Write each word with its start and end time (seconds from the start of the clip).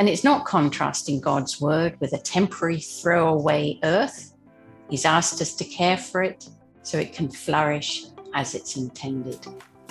And 0.00 0.08
it's 0.08 0.24
not 0.24 0.46
contrasting 0.46 1.20
God's 1.20 1.60
word 1.60 1.94
with 2.00 2.14
a 2.14 2.18
temporary 2.18 2.80
throwaway 2.80 3.78
earth. 3.82 4.32
He's 4.88 5.04
asked 5.04 5.42
us 5.42 5.54
to 5.56 5.64
care 5.64 5.98
for 5.98 6.22
it 6.22 6.48
so 6.82 6.96
it 6.96 7.12
can 7.12 7.30
flourish 7.30 8.06
as 8.34 8.54
it's 8.54 8.78
intended. 8.78 9.46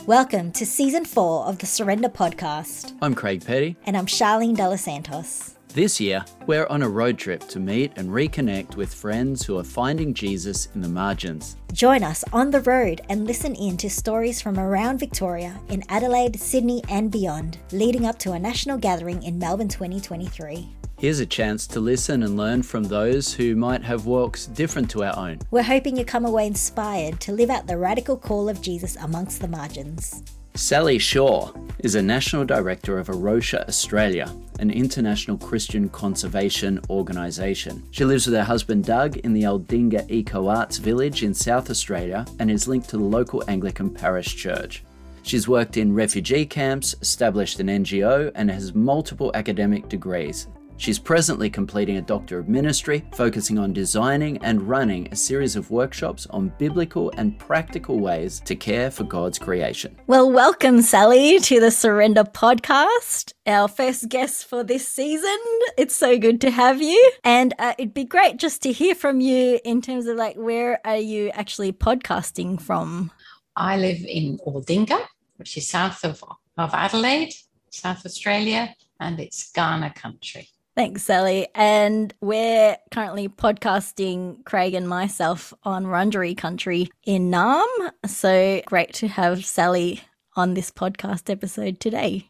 Welcome 0.07 0.51
to 0.53 0.65
season 0.65 1.05
four 1.05 1.45
of 1.45 1.59
the 1.59 1.67
Surrender 1.67 2.09
podcast. 2.09 2.97
I'm 3.03 3.13
Craig 3.13 3.45
Petty. 3.45 3.77
And 3.85 3.95
I'm 3.95 4.07
Charlene 4.07 4.55
Della 4.55 4.79
Santos. 4.79 5.58
This 5.73 5.99
year, 6.01 6.25
we're 6.47 6.65
on 6.65 6.81
a 6.81 6.89
road 6.89 7.19
trip 7.19 7.47
to 7.49 7.59
meet 7.59 7.91
and 7.95 8.09
reconnect 8.09 8.75
with 8.75 8.91
friends 8.91 9.45
who 9.45 9.59
are 9.59 9.63
finding 9.63 10.15
Jesus 10.15 10.67
in 10.73 10.81
the 10.81 10.89
margins. 10.89 11.57
Join 11.73 12.01
us 12.01 12.23
on 12.33 12.49
the 12.49 12.61
road 12.61 13.01
and 13.07 13.27
listen 13.27 13.53
in 13.53 13.77
to 13.77 13.87
stories 13.87 14.41
from 14.41 14.59
around 14.59 14.97
Victoria, 14.97 15.61
in 15.69 15.83
Adelaide, 15.87 16.39
Sydney, 16.39 16.81
and 16.89 17.11
beyond, 17.11 17.59
leading 17.71 18.07
up 18.07 18.17
to 18.19 18.31
a 18.31 18.39
national 18.39 18.79
gathering 18.79 19.21
in 19.21 19.37
Melbourne 19.37 19.67
2023. 19.67 20.67
Here's 20.97 21.19
a 21.19 21.25
chance 21.25 21.67
to 21.67 21.79
listen 21.79 22.23
and 22.23 22.35
learn 22.35 22.63
from 22.63 22.85
those 22.85 23.31
who 23.31 23.55
might 23.55 23.83
have 23.83 24.07
walks 24.07 24.47
different 24.47 24.89
to 24.89 25.03
our 25.03 25.15
own. 25.15 25.37
We're 25.51 25.61
hoping 25.61 25.95
you 25.95 26.03
come 26.03 26.25
away 26.25 26.47
inspired 26.47 27.19
to 27.21 27.31
live 27.31 27.51
out 27.51 27.67
the 27.67 27.77
radical 27.77 28.17
call 28.17 28.49
of 28.49 28.59
Jesus 28.59 28.95
amongst 28.95 29.39
the 29.39 29.47
margins. 29.47 30.23
Sally 30.55 30.97
Shaw 30.99 31.51
is 31.79 31.95
a 31.95 32.01
National 32.01 32.43
Director 32.43 32.97
of 32.97 33.09
A 33.09 33.13
Rocha 33.13 33.65
Australia, 33.67 34.33
an 34.59 34.69
international 34.69 35.37
Christian 35.37 35.87
conservation 35.89 36.79
organisation. 36.89 37.83
She 37.91 38.03
lives 38.03 38.25
with 38.25 38.35
her 38.35 38.43
husband 38.43 38.83
Doug 38.83 39.17
in 39.17 39.33
the 39.33 39.43
Aldinga 39.43 40.09
Eco 40.09 40.47
Arts 40.47 40.77
Village 40.77 41.23
in 41.23 41.33
South 41.33 41.69
Australia 41.69 42.25
and 42.39 42.51
is 42.51 42.67
linked 42.67 42.89
to 42.89 42.97
the 42.97 43.03
local 43.03 43.43
Anglican 43.47 43.89
parish 43.89 44.35
church. 44.35 44.83
She's 45.23 45.47
worked 45.47 45.77
in 45.77 45.93
refugee 45.93 46.45
camps, 46.45 46.95
established 47.01 47.59
an 47.59 47.67
NGO, 47.67 48.31
and 48.35 48.49
has 48.49 48.73
multiple 48.73 49.31
academic 49.35 49.87
degrees, 49.87 50.47
She's 50.79 50.97
presently 50.97 51.49
completing 51.49 51.97
a 51.97 52.01
Doctor 52.01 52.39
of 52.39 52.47
Ministry, 52.47 53.03
focusing 53.11 53.59
on 53.59 53.73
designing 53.73 54.37
and 54.37 54.61
running 54.61 55.09
a 55.11 55.15
series 55.17 55.57
of 55.57 55.69
workshops 55.71 56.25
on 56.27 56.53
biblical 56.57 57.11
and 57.17 57.37
practical 57.37 57.99
ways 57.99 58.39
to 58.45 58.55
care 58.55 58.89
for 58.89 59.03
God's 59.03 59.37
creation. 59.37 59.97
Well, 60.07 60.31
welcome, 60.31 60.81
Sally, 60.81 61.37
to 61.41 61.59
the 61.59 61.69
Surrender 61.69 62.23
podcast, 62.23 63.33
our 63.45 63.67
first 63.67 64.07
guest 64.07 64.45
for 64.45 64.63
this 64.63 64.87
season. 64.87 65.37
It's 65.77 65.97
so 65.97 66.17
good 66.17 66.39
to 66.41 66.49
have 66.49 66.81
you. 66.81 67.11
And 67.25 67.53
uh, 67.59 67.73
it'd 67.77 67.93
be 67.93 68.05
great 68.05 68.37
just 68.37 68.61
to 68.61 68.71
hear 68.71 68.95
from 68.95 69.19
you 69.19 69.59
in 69.65 69.81
terms 69.81 70.07
of 70.07 70.15
like, 70.15 70.37
where 70.37 70.79
are 70.87 70.95
you 70.95 71.27
actually 71.31 71.73
podcasting 71.73 72.59
from? 72.61 73.11
I 73.57 73.75
live 73.75 74.01
in 74.05 74.37
Aldinga, 74.47 75.05
which 75.35 75.57
is 75.57 75.67
south 75.67 76.05
of, 76.05 76.23
of 76.57 76.73
Adelaide, 76.73 77.33
South 77.69 78.05
Australia, 78.05 78.73
and 79.01 79.19
it's 79.19 79.51
Kaurna 79.51 79.93
country. 79.93 80.47
Thanks, 80.79 81.03
Sally. 81.03 81.45
And 81.55 82.13
we're 82.21 82.77
currently 82.89 83.27
podcasting 83.27 84.45
Craig 84.45 84.73
and 84.73 84.87
myself 84.87 85.53
on 85.63 85.87
Wurundjeri 85.87 86.37
country 86.37 86.89
in 87.05 87.29
Naarm. 87.29 87.91
So 88.05 88.61
great 88.65 88.93
to 88.93 89.09
have 89.09 89.43
Sally 89.43 89.99
on 90.37 90.53
this 90.53 90.71
podcast 90.71 91.29
episode 91.29 91.81
today. 91.81 92.29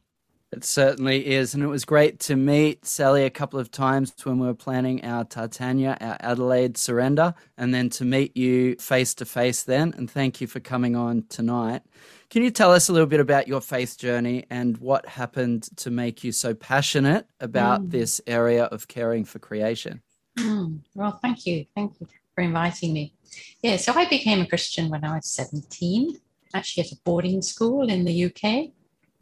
It 0.51 0.63
certainly 0.63 1.27
is. 1.27 1.53
And 1.53 1.61
it 1.61 1.67
was 1.67 1.85
great 1.85 2.19
to 2.21 2.35
meet 2.35 2.83
Sally 2.83 3.23
a 3.23 3.29
couple 3.29 3.59
of 3.59 3.69
times 3.69 4.13
when 4.23 4.39
we 4.39 4.47
were 4.47 4.55
planning 4.55 5.05
our 5.05 5.23
Tarntanya, 5.23 5.95
our 6.01 6.17
Adelaide 6.21 6.75
surrender, 6.75 7.35
and 7.57 7.73
then 7.73 7.89
to 7.91 8.05
meet 8.05 8.35
you 8.35 8.75
face 8.77 9.13
to 9.15 9.25
face 9.25 9.61
then. 9.63 9.93
And 9.95 10.09
thank 10.09 10.41
you 10.41 10.47
for 10.47 10.59
coming 10.59 10.95
on 10.95 11.25
tonight. 11.29 11.83
Can 12.31 12.43
you 12.43 12.49
tell 12.49 12.71
us 12.71 12.89
a 12.89 12.93
little 12.93 13.07
bit 13.07 13.19
about 13.19 13.47
your 13.47 13.61
faith 13.61 13.97
journey 13.97 14.45
and 14.49 14.77
what 14.77 15.07
happened 15.07 15.69
to 15.77 15.91
make 15.91 16.23
you 16.23 16.31
so 16.31 16.55
passionate 16.55 17.27
about 17.39 17.81
mm. 17.81 17.91
this 17.91 18.19
area 18.25 18.65
of 18.65 18.87
caring 18.87 19.25
for 19.25 19.37
creation? 19.37 20.01
Mm. 20.37 20.79
Well, 20.95 21.19
thank 21.21 21.45
you. 21.45 21.65
Thank 21.75 21.93
you 21.99 22.07
for 22.33 22.41
inviting 22.41 22.93
me. 22.93 23.13
Yeah, 23.61 23.77
so 23.77 23.93
I 23.93 24.07
became 24.07 24.41
a 24.41 24.47
Christian 24.47 24.89
when 24.89 25.03
I 25.03 25.15
was 25.15 25.27
17, 25.27 26.17
actually 26.55 26.83
at 26.83 26.91
a 26.91 26.95
boarding 27.03 27.41
school 27.43 27.89
in 27.89 28.03
the 28.03 28.25
UK. 28.25 28.71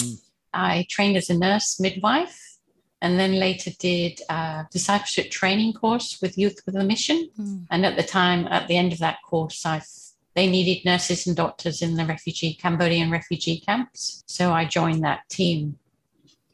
Mm. 0.01 0.21
I 0.57 0.87
trained 0.89 1.17
as 1.17 1.29
a 1.29 1.37
nurse 1.37 1.79
midwife 1.79 2.57
and 3.01 3.19
then 3.19 3.33
later 3.39 3.69
did 3.79 4.19
a 4.29 4.65
discipleship 4.71 5.29
training 5.29 5.73
course 5.73 6.17
with 6.21 6.37
Youth 6.37 6.59
with 6.65 6.75
a 6.75 6.83
Mission. 6.83 7.29
Mm. 7.39 7.67
And 7.69 7.85
at 7.85 7.95
the 7.95 8.03
time, 8.03 8.47
at 8.47 8.67
the 8.67 8.75
end 8.75 8.91
of 8.91 8.99
that 8.99 9.19
course, 9.23 9.65
I 9.65 9.81
they 10.35 10.47
needed 10.47 10.85
nurses 10.85 11.25
and 11.25 11.35
doctors 11.35 11.81
in 11.81 11.95
the 11.95 12.05
refugee 12.05 12.53
Cambodian 12.53 13.09
refugee 13.09 13.59
camps. 13.59 14.23
So 14.27 14.51
I 14.51 14.65
joined 14.65 15.03
that 15.03 15.27
team. 15.29 15.79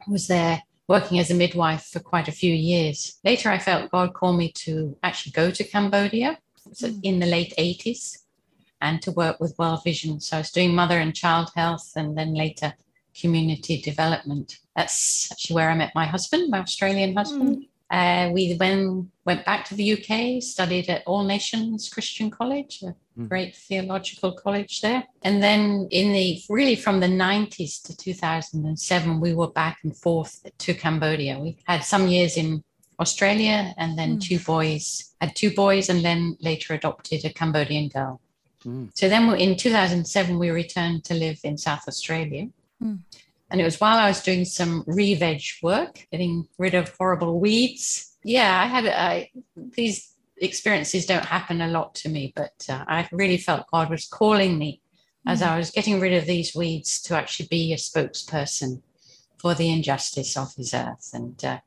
I 0.08 0.12
was 0.12 0.28
there 0.28 0.64
working 0.88 1.20
as 1.20 1.32
a 1.32 1.34
midwife 1.34 1.86
for 1.92 2.00
quite 2.00 2.30
a 2.30 2.32
few 2.32 2.54
years. 2.54 3.20
Later, 3.26 3.50
I 3.50 3.60
felt 3.60 3.92
God 3.92 4.14
called 4.14 4.38
me 4.38 4.52
to 4.66 4.98
actually 5.04 5.34
go 5.34 5.52
to 5.52 5.64
Cambodia 5.64 6.40
mm. 6.70 7.00
in 7.04 7.20
the 7.20 7.26
late 7.26 7.54
80s 7.58 8.20
and 8.80 9.02
to 9.02 9.12
work 9.12 9.40
with 9.40 9.56
World 9.58 9.84
Vision. 9.84 10.20
So 10.20 10.38
I 10.38 10.40
was 10.40 10.52
doing 10.52 10.76
mother 10.76 11.00
and 11.00 11.16
child 11.16 11.52
health 11.56 11.92
and 11.96 12.18
then 12.18 12.34
later 12.34 12.74
community 13.20 13.82
development. 13.82 14.60
That's 14.76 15.32
actually 15.32 15.56
where 15.56 15.70
I 15.70 15.76
met 15.76 15.92
my 15.96 16.06
husband, 16.06 16.50
my 16.50 16.60
Australian 16.60 17.16
husband. 17.16 17.58
Mm. 17.58 17.68
Uh, 17.92 18.32
we 18.32 18.54
then 18.54 19.12
went 19.24 19.46
back 19.46 19.66
to 19.66 19.76
the 19.76 19.94
UK, 19.94 20.42
studied 20.42 20.90
at 20.90 21.04
All 21.06 21.24
Nations 21.24 21.90
Christian 21.90 22.32
College, 22.32 22.82
a 22.82 22.96
mm. 23.20 23.30
great 23.30 23.56
theological 23.56 24.32
college 24.32 24.82
there. 24.82 25.04
And 25.22 25.44
then, 25.44 25.88
in 25.92 26.12
the 26.12 26.42
really 26.50 26.76
from 26.76 27.02
the 27.02 27.08
90s 27.08 27.84
to 27.84 27.96
2007, 27.96 29.20
we 29.20 29.34
were 29.36 29.50
back 29.50 29.80
and 29.84 29.96
forth 29.96 30.44
to 30.58 30.74
Cambodia. 30.74 31.38
We 31.40 31.58
had 31.66 31.84
some 31.84 32.08
years 32.08 32.36
in 32.36 32.64
Australia 33.00 33.74
and 33.78 33.98
then 33.98 34.18
mm. 34.18 34.22
two 34.22 34.40
boys, 34.40 35.14
had 35.22 35.36
two 35.36 35.52
boys, 35.54 35.90
and 35.90 36.04
then 36.04 36.38
later 36.42 36.74
adopted 36.74 37.26
a 37.26 37.34
Cambodian 37.34 37.90
girl. 37.90 38.20
Mm. 38.66 38.90
So 38.94 39.10
then 39.10 39.32
in 39.36 39.58
2007, 39.58 40.40
we 40.40 40.50
returned 40.50 41.04
to 41.06 41.14
live 41.14 41.40
in 41.44 41.58
South 41.58 41.88
Australia. 41.88 42.48
Hmm. 42.80 42.96
And 43.50 43.62
it 43.62 43.64
was 43.64 43.80
while 43.80 43.98
I 43.98 44.08
was 44.08 44.24
doing 44.24 44.46
some 44.46 44.84
re-veg 44.88 45.42
work, 45.62 46.08
getting 46.12 46.48
rid 46.58 46.74
of 46.74 46.96
horrible 46.98 47.40
weeds. 47.40 48.16
Yeah, 48.24 48.60
I 48.60 48.66
had 48.66 48.86
I, 48.88 49.30
these 49.56 50.16
experiences 50.38 51.06
don't 51.06 51.26
happen 51.26 51.62
a 51.62 51.68
lot 51.68 51.94
to 51.96 52.10
me, 52.10 52.34
but 52.36 52.66
uh, 52.70 52.84
I 52.88 53.08
really 53.12 53.38
felt 53.38 53.70
God 53.72 53.90
was 53.90 54.08
calling 54.08 54.58
me 54.58 54.82
as 55.28 55.42
mm. 55.42 55.48
I 55.48 55.58
was 55.58 55.72
getting 55.72 56.00
rid 56.00 56.14
of 56.14 56.26
these 56.26 56.56
weeds 56.56 57.02
to 57.04 57.16
actually 57.16 57.48
be 57.48 57.74
a 57.74 57.78
spokesperson 57.78 58.82
for 59.38 59.54
the 59.54 59.70
injustice 59.70 60.36
of 60.38 60.54
his 60.56 60.74
earth. 60.74 61.12
And 61.14 61.44
uh, 61.44 61.60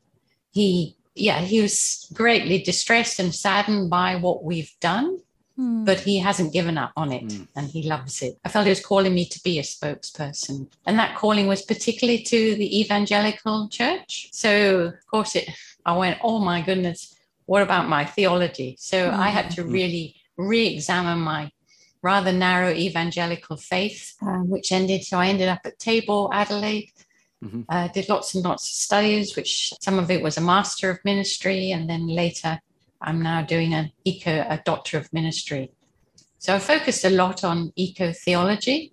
he, 0.51 0.97
yeah, 1.15 1.41
he 1.41 1.61
was 1.61 2.11
greatly 2.13 2.63
distressed 2.63 3.19
and 3.19 3.35
saddened 3.35 3.91
by 3.91 4.17
what 4.17 4.45
we've 4.45 4.73
done. 4.81 5.19
Hmm. 5.57 5.85
But 5.85 6.01
he 6.01 6.19
hasn't 6.19 6.53
given 6.53 6.77
up 6.77 6.93
on 6.97 7.13
it 7.13 7.25
mm. 7.25 7.49
and 7.57 7.67
he 7.67 7.83
loves 7.83 8.21
it. 8.21 8.39
I 8.45 8.51
felt 8.51 8.67
he 8.67 8.71
was 8.71 8.85
calling 8.85 9.15
me 9.15 9.25
to 9.25 9.43
be 9.43 9.59
a 9.59 9.63
spokesperson. 9.63 10.69
And 10.85 10.99
that 10.99 11.17
calling 11.17 11.47
was 11.47 11.63
particularly 11.63 12.23
to 12.25 12.55
the 12.57 12.81
evangelical 12.81 13.69
church. 13.69 14.29
So, 14.33 14.89
of 14.89 15.07
course, 15.07 15.35
it, 15.35 15.49
I 15.87 15.97
went, 15.97 16.19
oh 16.23 16.41
my 16.41 16.61
goodness, 16.61 17.17
what 17.47 17.63
about 17.63 17.89
my 17.89 18.05
theology? 18.05 18.77
So 18.79 19.11
mm. 19.11 19.15
I 19.15 19.29
had 19.29 19.51
to 19.53 19.63
hmm. 19.63 19.71
really 19.71 20.17
re 20.37 20.67
examine 20.67 21.21
my 21.21 21.51
rather 22.03 22.33
narrow 22.33 22.71
evangelical 22.71 23.57
faith, 23.57 24.15
um, 24.21 24.51
which 24.51 24.73
ended. 24.73 25.05
So 25.05 25.19
I 25.19 25.29
ended 25.29 25.49
up 25.49 25.61
at 25.65 25.79
Tabor, 25.79 26.29
Adelaide. 26.33 26.93
Mm-hmm. 27.45 27.63
Uh, 27.69 27.89
did 27.89 28.09
lots 28.09 28.35
and 28.35 28.43
lots 28.45 28.67
of 28.67 28.75
studies, 28.75 29.37
which 29.37 29.73
some 29.83 29.99
of 29.99 30.11
it 30.11 30.23
was 30.23 30.39
a 30.39 30.41
master 30.41 30.91
of 30.91 31.05
ministry, 31.05 31.71
and 31.71 31.89
then 31.89 32.09
later 32.09 32.59
I'm 33.07 33.23
now 33.23 33.43
doing 33.43 33.73
an 33.73 33.93
eco, 34.05 34.45
a 34.49 34.61
doctor 34.65 34.99
of 34.99 35.13
ministry. 35.13 35.71
So 36.39 36.55
I 36.55 36.59
focused 36.59 37.05
a 37.05 37.11
lot 37.11 37.45
on 37.45 37.73
eco 37.77 38.13
theology 38.13 38.93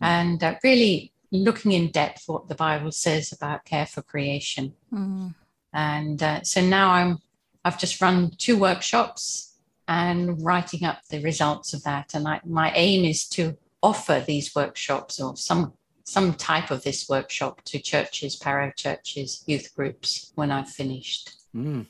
and 0.00 0.42
uh, 0.42 0.54
really 0.64 1.12
looking 1.30 1.72
in 1.72 1.90
depth 1.90 2.24
what 2.26 2.48
the 2.48 2.54
Bible 2.54 2.90
says 2.90 3.32
about 3.32 3.64
care 3.64 3.86
for 3.86 4.02
creation. 4.02 4.74
Mm. 4.92 5.34
And 5.72 6.22
uh, 6.22 6.42
so 6.42 6.60
now 6.60 6.90
I'm, 6.90 7.18
I've 7.64 7.78
just 7.78 8.00
run 8.00 8.30
two 8.38 8.56
workshops 8.56 9.54
and 9.86 10.42
writing 10.42 10.84
up 10.84 11.02
the 11.10 11.22
results 11.22 11.74
of 11.74 11.82
that. 11.84 12.14
And 12.14 12.26
I, 12.26 12.40
my 12.44 12.72
aim 12.74 13.04
is 13.04 13.28
to 13.30 13.56
offer 13.82 14.24
these 14.26 14.54
workshops 14.54 15.20
or 15.20 15.36
some 15.36 15.74
some 16.06 16.34
type 16.34 16.70
of 16.70 16.84
this 16.84 17.08
workshop 17.08 17.62
to 17.64 17.78
churches, 17.78 18.38
paro 18.38 18.74
churches, 18.76 19.42
youth 19.46 19.74
groups 19.74 20.32
when 20.34 20.50
I've 20.50 20.68
finished. 20.68 21.32
Mm. 21.56 21.86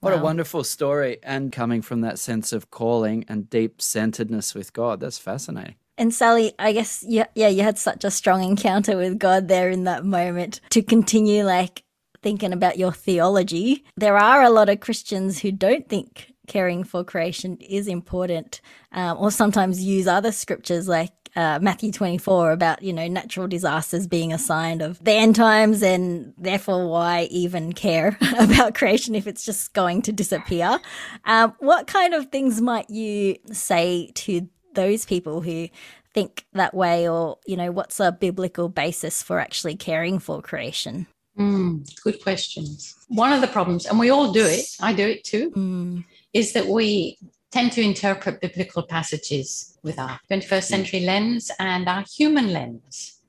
What 0.00 0.14
wow. 0.14 0.20
a 0.20 0.22
wonderful 0.22 0.64
story. 0.64 1.18
And 1.22 1.52
coming 1.52 1.82
from 1.82 2.02
that 2.02 2.18
sense 2.18 2.52
of 2.52 2.70
calling 2.70 3.24
and 3.28 3.50
deep 3.50 3.82
centeredness 3.82 4.54
with 4.54 4.72
God. 4.72 5.00
That's 5.00 5.18
fascinating. 5.18 5.76
And 5.96 6.14
Sally, 6.14 6.52
I 6.60 6.72
guess, 6.72 7.04
yeah, 7.06 7.26
yeah, 7.34 7.48
you 7.48 7.62
had 7.64 7.76
such 7.76 8.04
a 8.04 8.10
strong 8.10 8.44
encounter 8.44 8.96
with 8.96 9.18
God 9.18 9.48
there 9.48 9.68
in 9.68 9.84
that 9.84 10.04
moment 10.04 10.60
to 10.70 10.80
continue 10.80 11.44
like 11.44 11.82
thinking 12.22 12.52
about 12.52 12.78
your 12.78 12.92
theology. 12.92 13.84
There 13.96 14.16
are 14.16 14.42
a 14.42 14.50
lot 14.50 14.68
of 14.68 14.80
Christians 14.80 15.40
who 15.40 15.50
don't 15.50 15.88
think 15.88 16.32
caring 16.46 16.82
for 16.82 17.04
creation 17.04 17.56
is 17.58 17.86
important, 17.86 18.60
um, 18.92 19.18
or 19.18 19.30
sometimes 19.30 19.82
use 19.82 20.06
other 20.06 20.32
scriptures 20.32 20.88
like 20.88 21.12
uh, 21.36 21.58
Matthew 21.60 21.92
24 21.92 22.52
about, 22.52 22.82
you 22.82 22.92
know, 22.92 23.06
natural 23.08 23.46
disasters 23.46 24.06
being 24.06 24.32
a 24.32 24.38
sign 24.38 24.80
of 24.80 25.02
the 25.02 25.12
end 25.12 25.36
times 25.36 25.82
and 25.82 26.34
therefore 26.38 26.88
why 26.88 27.28
even 27.30 27.72
care 27.72 28.18
about 28.38 28.74
creation 28.74 29.14
if 29.14 29.26
it's 29.26 29.44
just 29.44 29.72
going 29.72 30.02
to 30.02 30.12
disappear. 30.12 30.78
Um, 31.24 31.54
what 31.58 31.86
kind 31.86 32.14
of 32.14 32.26
things 32.26 32.60
might 32.60 32.90
you 32.90 33.36
say 33.52 34.10
to 34.14 34.48
those 34.74 35.04
people 35.04 35.40
who 35.40 35.68
think 36.14 36.46
that 36.52 36.74
way 36.74 37.08
or, 37.08 37.38
you 37.46 37.56
know, 37.56 37.70
what's 37.70 38.00
a 38.00 38.12
biblical 38.12 38.68
basis 38.68 39.22
for 39.22 39.38
actually 39.38 39.76
caring 39.76 40.18
for 40.18 40.42
creation? 40.42 41.06
Mm, 41.38 41.88
good 42.02 42.20
questions. 42.22 42.94
One 43.08 43.32
of 43.32 43.40
the 43.40 43.46
problems, 43.46 43.86
and 43.86 43.98
we 43.98 44.10
all 44.10 44.32
do 44.32 44.44
it, 44.44 44.66
I 44.80 44.92
do 44.92 45.06
it 45.06 45.22
too, 45.24 45.50
mm. 45.52 46.04
is 46.32 46.52
that 46.54 46.66
we 46.66 47.16
tend 47.50 47.72
to 47.72 47.80
interpret 47.80 48.40
biblical 48.40 48.82
passages 48.82 49.78
with 49.82 49.98
our 49.98 50.20
21st 50.30 50.64
century 50.64 51.00
lens 51.00 51.50
and 51.58 51.88
our 51.88 52.04
human 52.16 52.52
lens. 52.52 53.20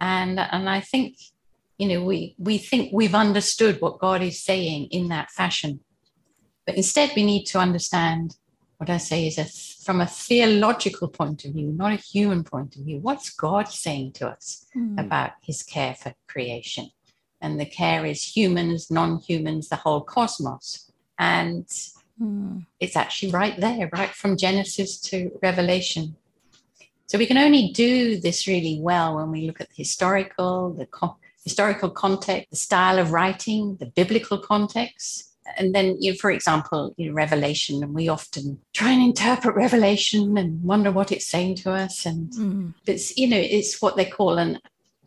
And, 0.00 0.40
and 0.40 0.68
I 0.68 0.80
think, 0.80 1.16
you 1.76 1.88
know, 1.88 2.02
we, 2.02 2.34
we 2.38 2.58
think 2.58 2.90
we've 2.92 3.14
understood 3.14 3.80
what 3.80 3.98
God 3.98 4.22
is 4.22 4.42
saying 4.42 4.88
in 4.90 5.08
that 5.08 5.30
fashion. 5.30 5.80
But 6.66 6.76
instead, 6.76 7.12
we 7.14 7.24
need 7.24 7.44
to 7.46 7.58
understand 7.58 8.36
what 8.78 8.90
I 8.90 8.98
say 8.98 9.26
is 9.26 9.38
a, 9.38 9.44
from 9.84 10.00
a 10.00 10.06
theological 10.06 11.08
point 11.08 11.44
of 11.44 11.52
view, 11.52 11.72
not 11.72 11.92
a 11.92 11.96
human 11.96 12.44
point 12.44 12.76
of 12.76 12.82
view. 12.82 12.98
What's 13.00 13.30
God 13.30 13.68
saying 13.68 14.12
to 14.14 14.28
us 14.28 14.66
mm. 14.76 14.98
about 14.98 15.32
his 15.42 15.62
care 15.62 15.94
for 15.94 16.14
creation? 16.28 16.90
And 17.40 17.60
the 17.60 17.66
care 17.66 18.04
is 18.04 18.36
humans, 18.36 18.90
non 18.90 19.18
humans, 19.18 19.68
the 19.68 19.76
whole 19.76 20.02
cosmos. 20.02 20.90
And 21.18 21.68
mm. 22.20 22.66
it's 22.80 22.96
actually 22.96 23.32
right 23.32 23.58
there, 23.58 23.88
right 23.92 24.10
from 24.10 24.36
Genesis 24.36 24.98
to 25.00 25.30
Revelation. 25.42 26.16
So 27.06 27.16
we 27.16 27.26
can 27.26 27.38
only 27.38 27.70
do 27.72 28.20
this 28.20 28.46
really 28.46 28.78
well 28.80 29.16
when 29.16 29.30
we 29.30 29.46
look 29.46 29.60
at 29.60 29.68
the 29.68 29.76
historical, 29.76 30.74
the 30.74 30.86
co- 30.86 31.16
historical 31.42 31.90
context, 31.90 32.50
the 32.50 32.56
style 32.56 32.98
of 32.98 33.12
writing, 33.12 33.76
the 33.80 33.86
biblical 33.86 34.38
context, 34.38 35.28
and 35.56 35.74
then 35.74 35.96
you 36.00 36.12
know, 36.12 36.16
for 36.16 36.30
example 36.30 36.94
you 36.96 37.08
know, 37.08 37.14
revelation 37.14 37.82
and 37.82 37.94
we 37.94 38.08
often 38.08 38.60
try 38.72 38.90
and 38.90 39.02
interpret 39.02 39.54
revelation 39.54 40.36
and 40.36 40.62
wonder 40.62 40.90
what 40.90 41.12
it's 41.12 41.26
saying 41.26 41.54
to 41.56 41.72
us 41.72 42.04
and 42.04 42.32
mm. 42.32 42.74
it's 42.86 43.16
you 43.16 43.26
know 43.26 43.38
it's 43.38 43.80
what 43.80 43.96
they 43.96 44.04
call 44.04 44.38
an 44.38 44.58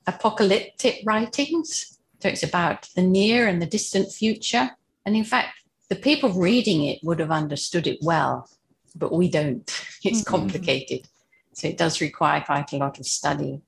apocalyptic 0.08 1.02
writings 1.06 2.00
so 2.20 2.30
it's 2.30 2.44
about 2.44 2.90
the 2.96 3.04
near 3.04 3.48
and 3.48 3.62
the 3.62 3.66
distant 3.66 4.12
future 4.12 4.72
and 5.06 5.16
in 5.16 5.24
fact 5.24 5.61
the 5.92 5.96
people 6.08 6.32
reading 6.32 6.84
it 6.86 7.00
would 7.04 7.20
have 7.20 7.32
understood 7.32 7.86
it 7.86 8.00
well 8.02 8.50
but 8.96 9.14
we 9.14 9.30
don't 9.30 9.68
it's 10.04 10.22
mm-hmm. 10.22 10.36
complicated 10.36 11.08
so 11.54 11.68
it 11.68 11.78
does 11.78 12.02
require 12.02 12.42
quite 12.42 12.72
a 12.74 12.78
lot 12.78 13.00
of 13.00 13.06
study 13.06 13.62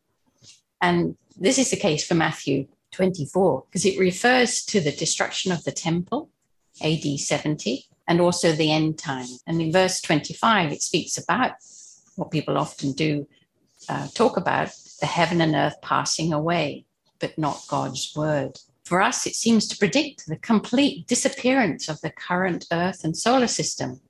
and 0.81 1.15
this 1.37 1.57
is 1.59 1.69
the 1.69 1.83
case 1.87 2.05
for 2.07 2.15
matthew 2.15 2.67
24 2.91 3.63
because 3.69 3.85
it 3.85 3.99
refers 3.99 4.63
to 4.63 4.79
the 4.79 4.91
destruction 4.91 5.51
of 5.51 5.63
the 5.63 5.71
temple 5.71 6.29
AD 6.81 7.19
70, 7.19 7.85
and 8.07 8.19
also 8.19 8.51
the 8.51 8.71
end 8.71 8.97
time. 8.97 9.27
And 9.45 9.61
in 9.61 9.71
verse 9.71 10.01
25, 10.01 10.71
it 10.71 10.81
speaks 10.81 11.17
about 11.17 11.51
what 12.15 12.31
people 12.31 12.57
often 12.57 12.93
do 12.93 13.27
uh, 13.89 14.07
talk 14.13 14.37
about 14.37 14.69
the 14.99 15.05
heaven 15.05 15.41
and 15.41 15.55
earth 15.55 15.75
passing 15.81 16.31
away, 16.31 16.85
but 17.19 17.37
not 17.37 17.63
God's 17.67 18.13
word. 18.15 18.57
For 18.83 19.01
us, 19.01 19.25
it 19.25 19.35
seems 19.35 19.68
to 19.69 19.77
predict 19.77 20.27
the 20.27 20.35
complete 20.35 21.07
disappearance 21.07 21.88
of 21.88 22.01
the 22.01 22.12
current 22.12 22.65
earth 22.71 23.03
and 23.03 23.15
solar 23.15 23.47
system. 23.47 24.01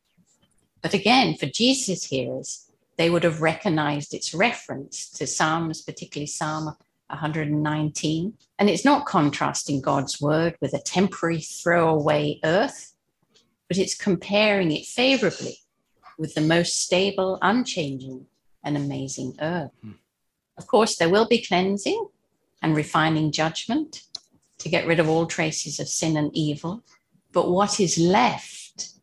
But 0.82 0.94
again, 0.94 1.36
for 1.36 1.46
Jesus' 1.46 2.06
hearers, 2.06 2.70
they 2.98 3.10
would 3.10 3.24
have 3.24 3.42
recognized 3.42 4.14
its 4.14 4.34
reference 4.34 5.10
to 5.12 5.28
Psalms, 5.28 5.82
particularly 5.82 6.28
Psalm 6.28 6.76
119. 7.08 8.34
And 8.58 8.70
it's 8.70 8.86
not 8.86 9.06
contrasting 9.06 9.82
God's 9.82 10.20
word 10.20 10.58
with 10.60 10.74
a 10.74 10.82
temporary 10.82 11.42
throwaway 11.42 12.40
earth, 12.44 12.94
but 13.68 13.78
it's 13.78 13.96
comparing 13.96 14.72
it 14.72 14.86
favorably 14.86 15.58
with 16.18 16.34
the 16.34 16.42
most 16.42 16.80
stable, 16.82 17.38
unchanging, 17.42 18.26
and 18.64 18.76
amazing 18.76 19.36
earth. 19.40 19.72
Mm. 19.86 19.96
Of 20.58 20.68
course, 20.68 20.96
there 20.96 21.10
will 21.10 21.28
be 21.28 21.44
cleansing 21.44 22.08
and 22.62 22.76
refining 22.76 23.32
judgment 23.32 24.04
to 24.64 24.70
get 24.70 24.88
rid 24.88 25.00
of 25.00 25.10
all 25.10 25.26
traces 25.26 25.80
of 25.80 25.90
sin 25.90 26.16
and 26.18 26.32
evil. 26.34 26.84
But 27.34 27.52
what 27.52 27.80
is 27.80 27.98
left 27.98 28.94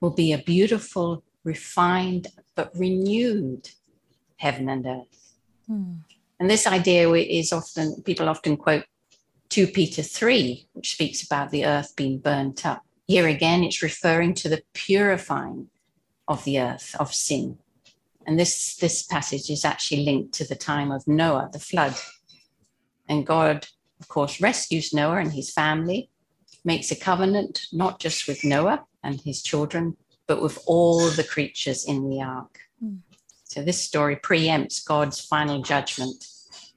will 0.00 0.10
be 0.10 0.32
a 0.32 0.38
beautiful, 0.38 1.24
refined, 1.42 2.28
but 2.54 2.70
renewed 2.76 3.70
heaven 4.36 4.68
and 4.68 4.86
earth. 4.86 5.34
Mm. 5.70 6.00
And 6.38 6.50
this 6.50 6.66
idea 6.66 7.10
is 7.12 7.50
often, 7.50 8.02
people 8.02 8.28
often 8.28 8.58
quote 8.58 8.84
2 9.48 9.68
Peter 9.68 10.02
3, 10.02 10.68
which 10.74 10.92
speaks 10.92 11.24
about 11.24 11.50
the 11.50 11.64
earth 11.64 11.96
being 11.96 12.18
burnt 12.18 12.66
up. 12.66 12.82
Here 13.06 13.26
again, 13.26 13.64
it's 13.64 13.82
referring 13.82 14.34
to 14.34 14.50
the 14.50 14.62
purifying 14.74 15.68
of 16.28 16.44
the 16.44 16.60
earth 16.60 16.94
of 17.00 17.14
sin. 17.14 17.58
And 18.26 18.38
this, 18.38 18.76
this 18.76 19.02
passage 19.02 19.48
is 19.48 19.64
actually 19.64 20.04
linked 20.04 20.34
to 20.34 20.44
the 20.44 20.56
time 20.56 20.90
of 20.90 21.08
Noah, 21.08 21.48
the 21.52 21.60
flood. 21.60 21.94
And 23.08 23.24
God, 23.24 23.66
of 24.00 24.08
course, 24.08 24.40
rescues 24.40 24.92
Noah 24.92 25.18
and 25.18 25.32
his 25.32 25.50
family, 25.50 26.10
makes 26.64 26.90
a 26.90 26.96
covenant 26.96 27.66
not 27.72 28.00
just 28.00 28.28
with 28.28 28.44
Noah 28.44 28.84
and 29.02 29.20
his 29.20 29.42
children, 29.42 29.96
but 30.26 30.42
with 30.42 30.58
all 30.66 31.08
the 31.10 31.24
creatures 31.24 31.84
in 31.84 32.10
the 32.10 32.22
ark. 32.22 32.58
Mm. 32.82 32.98
So 33.44 33.62
this 33.62 33.80
story 33.80 34.16
preempts 34.16 34.84
God's 34.84 35.20
final 35.20 35.62
judgment 35.62 36.26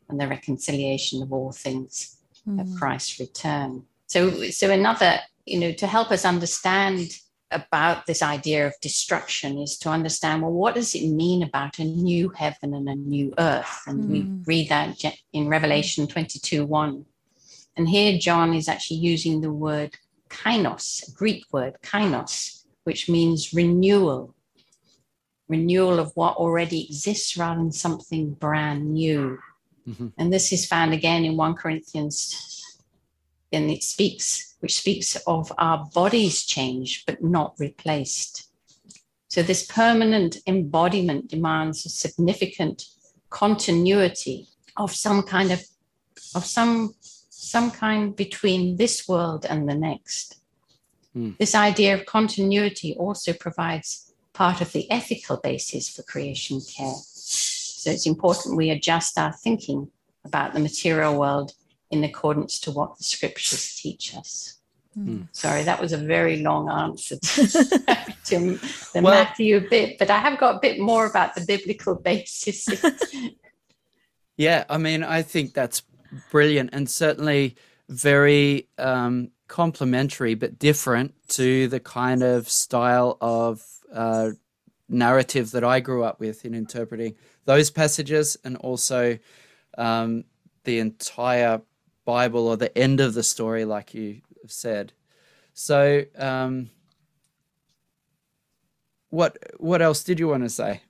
and 0.07 0.19
the 0.19 0.27
reconciliation 0.27 1.21
of 1.21 1.33
all 1.33 1.51
things 1.51 2.17
mm. 2.47 2.59
at 2.59 2.79
Christ's 2.79 3.19
return. 3.19 3.83
So, 4.07 4.49
so 4.49 4.69
another, 4.69 5.19
you 5.45 5.59
know, 5.59 5.71
to 5.73 5.87
help 5.87 6.11
us 6.11 6.25
understand 6.25 7.11
about 7.51 8.05
this 8.05 8.21
idea 8.21 8.67
of 8.67 8.73
destruction 8.81 9.57
is 9.57 9.77
to 9.79 9.89
understand 9.89 10.41
well 10.41 10.51
what 10.51 10.75
does 10.75 10.93
it 10.93 11.07
mean 11.09 11.41
about 11.41 11.79
a 11.79 11.83
new 11.83 12.29
heaven 12.29 12.73
and 12.73 12.87
a 12.87 12.95
new 12.95 13.33
earth 13.39 13.81
and 13.87 14.03
mm. 14.03 14.09
we 14.09 14.21
read 14.45 14.69
that 14.69 15.03
in 15.33 15.47
revelation 15.47 16.05
22 16.05 16.65
1 16.65 17.05
and 17.75 17.89
here 17.89 18.17
john 18.17 18.53
is 18.53 18.67
actually 18.67 18.97
using 18.97 19.41
the 19.41 19.51
word 19.51 19.95
kainos 20.29 21.07
a 21.07 21.11
greek 21.11 21.43
word 21.51 21.75
kainos 21.83 22.63
which 22.83 23.09
means 23.09 23.53
renewal 23.53 24.35
renewal 25.49 25.99
of 25.99 26.11
what 26.15 26.37
already 26.37 26.85
exists 26.85 27.35
rather 27.35 27.59
than 27.59 27.71
something 27.71 28.33
brand 28.33 28.93
new. 28.93 29.37
Mm-hmm. 29.87 30.07
And 30.17 30.31
this 30.31 30.53
is 30.53 30.65
found 30.65 30.93
again 30.93 31.25
in 31.25 31.35
1 31.35 31.55
Corinthians, 31.55 32.63
and 33.51 33.69
it 33.69 33.83
speaks, 33.83 34.55
which 34.59 34.77
speaks 34.77 35.15
of 35.27 35.51
our 35.57 35.89
bodies 35.93 36.45
changed 36.45 37.05
but 37.07 37.23
not 37.23 37.55
replaced. 37.57 38.47
So 39.27 39.41
this 39.41 39.65
permanent 39.65 40.37
embodiment 40.47 41.27
demands 41.27 41.85
a 41.85 41.89
significant 41.89 42.85
continuity 43.29 44.47
of 44.77 44.93
some 44.93 45.23
kind 45.23 45.51
of 45.51 45.63
of 46.35 46.45
some 46.45 46.93
some 47.49 47.71
kind 47.71 48.15
between 48.15 48.77
this 48.77 49.07
world 49.07 49.45
and 49.49 49.67
the 49.67 49.75
next. 49.75 50.39
Mm. 51.15 51.37
This 51.37 51.55
idea 51.55 51.95
of 51.95 52.05
continuity 52.05 52.95
also 52.95 53.33
provides 53.33 54.13
part 54.33 54.61
of 54.61 54.71
the 54.71 54.89
ethical 54.91 55.37
basis 55.37 55.89
for 55.89 56.03
creation 56.03 56.61
care. 56.61 56.93
So 56.95 57.89
it's 57.91 58.05
important 58.05 58.55
we 58.57 58.69
adjust 58.69 59.17
our 59.17 59.33
thinking 59.33 59.89
about 60.23 60.53
the 60.53 60.59
material 60.59 61.19
world 61.19 61.53
in 61.89 62.03
accordance 62.03 62.59
to 62.61 62.71
what 62.71 62.97
the 62.97 63.03
scriptures 63.03 63.75
teach 63.75 64.15
us. 64.15 64.59
Mm. 64.97 65.27
Sorry, 65.31 65.63
that 65.63 65.81
was 65.81 65.93
a 65.93 65.97
very 65.97 66.37
long 66.37 66.69
answer 66.69 67.17
to, 67.17 67.47
to 68.25 68.59
the 68.93 69.01
well, 69.01 69.13
Matthew 69.23 69.67
bit, 69.69 69.97
but 69.97 70.09
I 70.09 70.19
have 70.19 70.39
got 70.39 70.55
a 70.57 70.59
bit 70.59 70.79
more 70.79 71.05
about 71.05 71.35
the 71.35 71.45
biblical 71.45 71.95
basis. 72.11 72.67
yeah, 74.37 74.65
I 74.69 74.77
mean, 74.77 75.03
I 75.03 75.21
think 75.21 75.53
that's 75.53 75.81
brilliant 76.31 76.69
and 76.73 76.89
certainly 76.89 77.55
very 77.89 78.67
um, 78.77 79.31
complementary, 79.47 80.35
but 80.35 80.59
different 80.59 81.13
to 81.29 81.67
the 81.67 81.79
kind 81.79 82.23
of 82.23 82.49
style 82.49 83.17
of 83.21 83.65
uh, 83.93 84.31
narrative 84.87 85.51
that 85.51 85.63
I 85.63 85.79
grew 85.79 86.03
up 86.03 86.19
with 86.19 86.45
in 86.45 86.53
interpreting 86.53 87.15
those 87.45 87.69
passages 87.69 88.37
and 88.43 88.57
also 88.57 89.17
um, 89.77 90.23
the 90.63 90.79
entire 90.79 91.61
Bible 92.05 92.47
or 92.47 92.57
the 92.57 92.75
end 92.77 92.99
of 92.99 93.13
the 93.13 93.23
story, 93.23 93.65
like 93.65 93.93
you 93.93 94.21
said. 94.47 94.93
So, 95.53 96.05
um, 96.17 96.69
what 99.09 99.37
what 99.57 99.81
else 99.81 100.03
did 100.03 100.19
you 100.19 100.27
want 100.27 100.43
to 100.43 100.49
say 100.49 100.81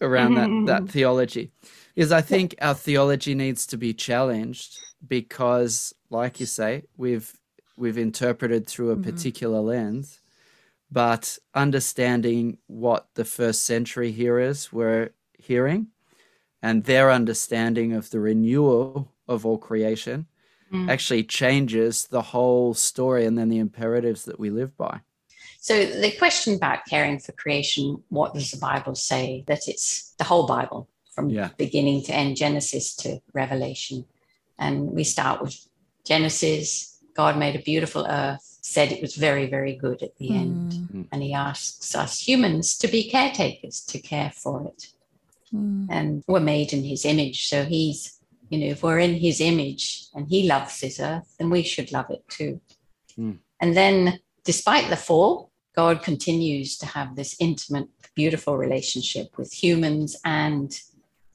around 0.00 0.34
that 0.34 0.66
that 0.66 0.90
theology? 0.90 1.50
Is 1.96 2.12
I 2.12 2.20
think 2.20 2.54
our 2.60 2.74
theology 2.74 3.34
needs 3.34 3.66
to 3.68 3.76
be 3.76 3.92
challenged 3.92 4.78
because, 5.06 5.94
like 6.10 6.40
you 6.40 6.46
say, 6.46 6.84
we've 6.96 7.32
we've 7.76 7.98
interpreted 7.98 8.66
through 8.66 8.90
a 8.90 8.96
mm-hmm. 8.96 9.10
particular 9.10 9.60
lens, 9.60 10.20
but 10.90 11.38
understanding 11.54 12.58
what 12.66 13.08
the 13.14 13.24
first 13.24 13.64
century 13.64 14.12
hearers 14.12 14.72
were 14.72 15.10
hearing 15.38 15.88
and 16.62 16.84
their 16.84 17.10
understanding 17.10 17.92
of 17.92 18.10
the 18.10 18.20
renewal 18.20 19.12
of 19.28 19.46
all 19.46 19.58
creation 19.58 20.26
mm. 20.72 20.90
actually 20.90 21.22
changes 21.22 22.06
the 22.06 22.22
whole 22.22 22.74
story 22.74 23.24
and 23.24 23.38
then 23.38 23.48
the 23.48 23.58
imperatives 23.58 24.24
that 24.24 24.40
we 24.40 24.50
live 24.50 24.76
by. 24.76 25.00
So, 25.60 25.84
the 25.84 26.12
question 26.12 26.54
about 26.54 26.86
caring 26.88 27.18
for 27.18 27.32
creation, 27.32 28.02
what 28.10 28.32
does 28.32 28.52
the 28.52 28.58
Bible 28.58 28.94
say? 28.94 29.44
That 29.48 29.66
it's 29.66 30.14
the 30.16 30.24
whole 30.24 30.46
Bible 30.46 30.88
from 31.18 31.30
yeah. 31.30 31.50
beginning 31.58 32.04
to 32.04 32.14
end, 32.14 32.36
Genesis 32.36 32.94
to 32.96 33.20
Revelation. 33.34 34.04
And 34.56 34.92
we 34.92 35.02
start 35.02 35.42
with 35.42 35.68
Genesis. 36.04 37.00
God 37.14 37.36
made 37.36 37.56
a 37.56 37.62
beautiful 37.62 38.06
earth, 38.08 38.58
said 38.62 38.92
it 38.92 39.02
was 39.02 39.16
very, 39.16 39.46
very 39.46 39.74
good 39.74 40.00
at 40.04 40.16
the 40.18 40.28
mm. 40.28 40.40
end. 40.40 40.72
Mm. 40.72 41.08
And 41.10 41.22
he 41.24 41.34
asks 41.34 41.94
us 41.96 42.20
humans 42.20 42.78
to 42.78 42.86
be 42.86 43.10
caretakers, 43.10 43.80
to 43.86 43.98
care 43.98 44.30
for 44.32 44.64
it. 44.68 44.92
Mm. 45.52 45.88
And 45.90 46.24
we're 46.28 46.38
made 46.38 46.72
in 46.72 46.84
his 46.84 47.04
image. 47.04 47.48
So 47.48 47.64
he's, 47.64 48.20
you 48.48 48.60
know, 48.60 48.66
if 48.66 48.84
we're 48.84 49.00
in 49.00 49.14
his 49.14 49.40
image 49.40 50.06
and 50.14 50.28
he 50.28 50.46
loves 50.46 50.80
his 50.80 51.00
earth, 51.00 51.34
then 51.36 51.50
we 51.50 51.64
should 51.64 51.90
love 51.90 52.10
it 52.10 52.22
too. 52.28 52.60
Mm. 53.18 53.38
And 53.60 53.76
then, 53.76 54.20
despite 54.44 54.88
the 54.88 54.96
fall, 54.96 55.47
God 55.78 56.02
continues 56.02 56.76
to 56.78 56.86
have 56.86 57.14
this 57.14 57.36
intimate, 57.38 57.88
beautiful 58.16 58.56
relationship 58.56 59.38
with 59.38 59.52
humans 59.52 60.16
and 60.24 60.76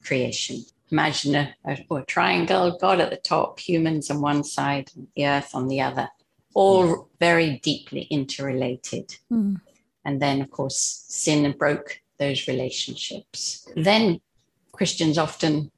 creation. 0.04 0.66
Imagine 0.92 1.34
a, 1.34 1.54
a, 1.64 1.94
a 1.94 2.04
triangle, 2.04 2.76
God 2.78 3.00
at 3.00 3.08
the 3.08 3.16
top, 3.16 3.58
humans 3.58 4.10
on 4.10 4.20
one 4.20 4.44
side, 4.44 4.90
the 5.16 5.26
earth 5.26 5.54
on 5.54 5.68
the 5.68 5.80
other, 5.80 6.10
all 6.52 7.08
very 7.18 7.58
deeply 7.62 8.02
interrelated. 8.10 9.16
Mm. 9.32 9.62
And 10.04 10.20
then, 10.20 10.42
of 10.42 10.50
course, 10.50 11.06
sin 11.08 11.50
broke 11.58 12.02
those 12.18 12.46
relationships. 12.46 13.66
Then 13.74 14.20
Christians 14.72 15.16
often 15.16 15.70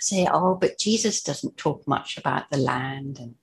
say, 0.00 0.26
oh, 0.28 0.56
but 0.56 0.76
Jesus 0.76 1.22
doesn't 1.22 1.56
talk 1.56 1.86
much 1.86 2.18
about 2.18 2.50
the 2.50 2.58
land. 2.58 3.20
And 3.20 3.36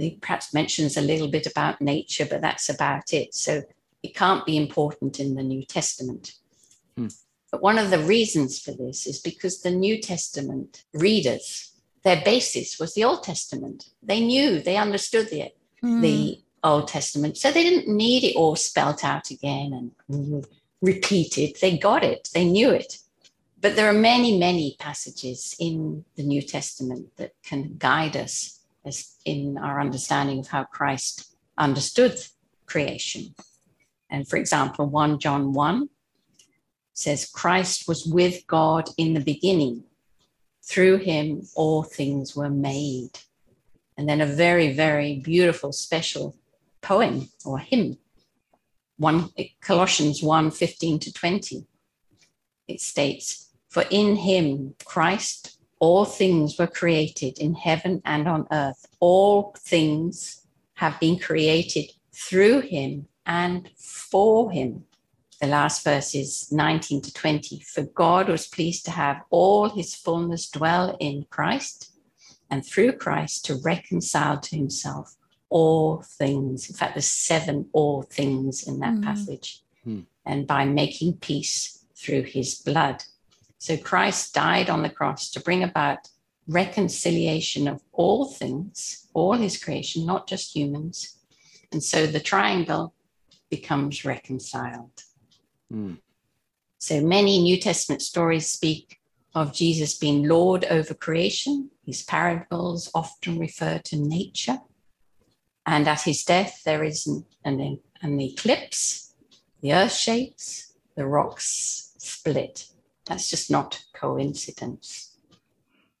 he 0.00 0.18
perhaps 0.20 0.54
mentions 0.54 0.96
a 0.96 1.02
little 1.02 1.28
bit 1.28 1.46
about 1.46 1.80
nature, 1.80 2.26
but 2.28 2.40
that's 2.40 2.68
about 2.68 3.12
it. 3.12 3.34
So 3.34 3.62
it 4.02 4.14
can't 4.14 4.46
be 4.46 4.56
important 4.56 5.20
in 5.20 5.34
the 5.34 5.42
New 5.42 5.64
Testament. 5.64 6.34
Hmm. 6.96 7.08
But 7.50 7.62
one 7.62 7.78
of 7.78 7.90
the 7.90 7.98
reasons 7.98 8.60
for 8.60 8.72
this 8.72 9.06
is 9.06 9.20
because 9.20 9.60
the 9.60 9.70
New 9.70 10.00
Testament 10.00 10.84
readers, 10.94 11.72
their 12.04 12.22
basis 12.24 12.78
was 12.78 12.94
the 12.94 13.04
Old 13.04 13.22
Testament. 13.22 13.90
They 14.02 14.20
knew, 14.20 14.60
they 14.60 14.76
understood 14.76 15.30
the, 15.30 15.52
mm. 15.82 16.00
the 16.00 16.42
Old 16.62 16.88
Testament. 16.88 17.36
So 17.36 17.50
they 17.50 17.64
didn't 17.64 17.94
need 17.94 18.22
it 18.24 18.36
all 18.36 18.54
spelt 18.54 19.04
out 19.04 19.30
again 19.30 19.92
and 20.08 20.46
repeated. 20.80 21.56
They 21.60 21.76
got 21.76 22.04
it, 22.04 22.28
they 22.32 22.44
knew 22.44 22.70
it. 22.70 22.98
But 23.60 23.76
there 23.76 23.88
are 23.88 23.92
many, 23.92 24.38
many 24.38 24.76
passages 24.78 25.54
in 25.58 26.04
the 26.16 26.22
New 26.22 26.40
Testament 26.40 27.08
that 27.16 27.32
can 27.42 27.74
guide 27.76 28.16
us 28.16 28.59
as 28.59 28.59
in 29.24 29.58
our 29.58 29.80
understanding 29.80 30.40
of 30.40 30.48
how 30.48 30.64
Christ 30.64 31.36
understood 31.58 32.18
creation. 32.66 33.34
And 34.10 34.28
for 34.28 34.36
example, 34.36 34.86
1 34.86 35.18
John 35.18 35.52
1 35.52 35.88
says, 36.94 37.30
Christ 37.30 37.86
was 37.86 38.06
with 38.06 38.46
God 38.46 38.88
in 38.96 39.14
the 39.14 39.20
beginning. 39.20 39.84
Through 40.62 40.98
him, 40.98 41.42
all 41.54 41.82
things 41.82 42.36
were 42.36 42.50
made. 42.50 43.20
And 43.96 44.08
then 44.08 44.20
a 44.20 44.26
very, 44.26 44.72
very 44.72 45.18
beautiful, 45.18 45.72
special 45.72 46.36
poem 46.80 47.28
or 47.44 47.58
hymn, 47.58 47.98
one, 48.96 49.30
Colossians 49.60 50.22
1 50.22 50.50
15 50.50 50.98
to 51.00 51.12
20. 51.12 51.66
It 52.68 52.80
states, 52.80 53.50
For 53.68 53.84
in 53.90 54.16
him, 54.16 54.74
Christ, 54.84 55.56
all 55.80 56.04
things 56.04 56.58
were 56.58 56.66
created 56.66 57.38
in 57.38 57.54
heaven 57.54 58.00
and 58.04 58.28
on 58.28 58.46
earth. 58.52 58.86
All 59.00 59.54
things 59.58 60.46
have 60.74 61.00
been 61.00 61.18
created 61.18 61.90
through 62.12 62.60
him 62.60 63.06
and 63.26 63.68
for 63.76 64.50
him 64.52 64.84
the 65.40 65.46
last 65.46 65.82
verse 65.84 66.14
is 66.14 66.52
19 66.52 67.00
to 67.00 67.12
20. 67.14 67.60
For 67.60 67.82
God 67.82 68.28
was 68.28 68.46
pleased 68.46 68.84
to 68.84 68.90
have 68.90 69.22
all 69.30 69.70
his 69.70 69.94
fullness 69.94 70.50
dwell 70.50 70.96
in 71.00 71.24
Christ, 71.30 71.92
and 72.50 72.64
through 72.64 72.92
Christ 72.92 73.46
to 73.46 73.54
reconcile 73.54 74.38
to 74.38 74.56
himself 74.56 75.16
all 75.48 76.02
things. 76.02 76.68
In 76.68 76.76
fact, 76.76 76.94
there's 76.94 77.06
seven 77.06 77.70
all 77.72 78.02
things 78.02 78.68
in 78.68 78.80
that 78.80 78.94
mm. 78.94 79.02
passage. 79.02 79.62
Mm. 79.86 80.04
And 80.26 80.46
by 80.46 80.66
making 80.66 81.14
peace 81.14 81.84
through 81.96 82.24
his 82.24 82.56
blood. 82.56 83.04
So 83.60 83.76
Christ 83.76 84.32
died 84.32 84.70
on 84.70 84.82
the 84.82 84.88
cross 84.88 85.30
to 85.32 85.40
bring 85.40 85.62
about 85.62 86.08
reconciliation 86.48 87.68
of 87.68 87.82
all 87.92 88.24
things, 88.24 89.06
all 89.12 89.34
his 89.34 89.62
creation, 89.62 90.06
not 90.06 90.26
just 90.26 90.56
humans. 90.56 91.18
And 91.70 91.84
so 91.84 92.06
the 92.06 92.20
triangle 92.20 92.94
becomes 93.50 94.02
reconciled. 94.02 95.02
Mm. 95.70 95.98
So 96.78 97.02
many 97.02 97.42
New 97.42 97.60
Testament 97.60 98.00
stories 98.00 98.48
speak 98.48 98.98
of 99.34 99.52
Jesus 99.52 99.98
being 99.98 100.26
Lord 100.26 100.64
over 100.64 100.94
creation. 100.94 101.70
His 101.84 102.02
parables 102.02 102.90
often 102.94 103.38
refer 103.38 103.78
to 103.84 103.96
nature. 103.96 104.60
And 105.66 105.86
at 105.86 106.00
his 106.00 106.24
death, 106.24 106.62
there 106.64 106.82
is 106.82 107.06
an, 107.06 107.26
an, 107.44 107.78
an 108.00 108.20
eclipse, 108.22 109.14
the 109.60 109.74
earth 109.74 109.92
shakes, 109.92 110.72
the 110.96 111.06
rocks 111.06 111.92
split. 111.98 112.69
That's 113.10 113.28
just 113.28 113.50
not 113.50 113.82
coincidence. 113.92 115.16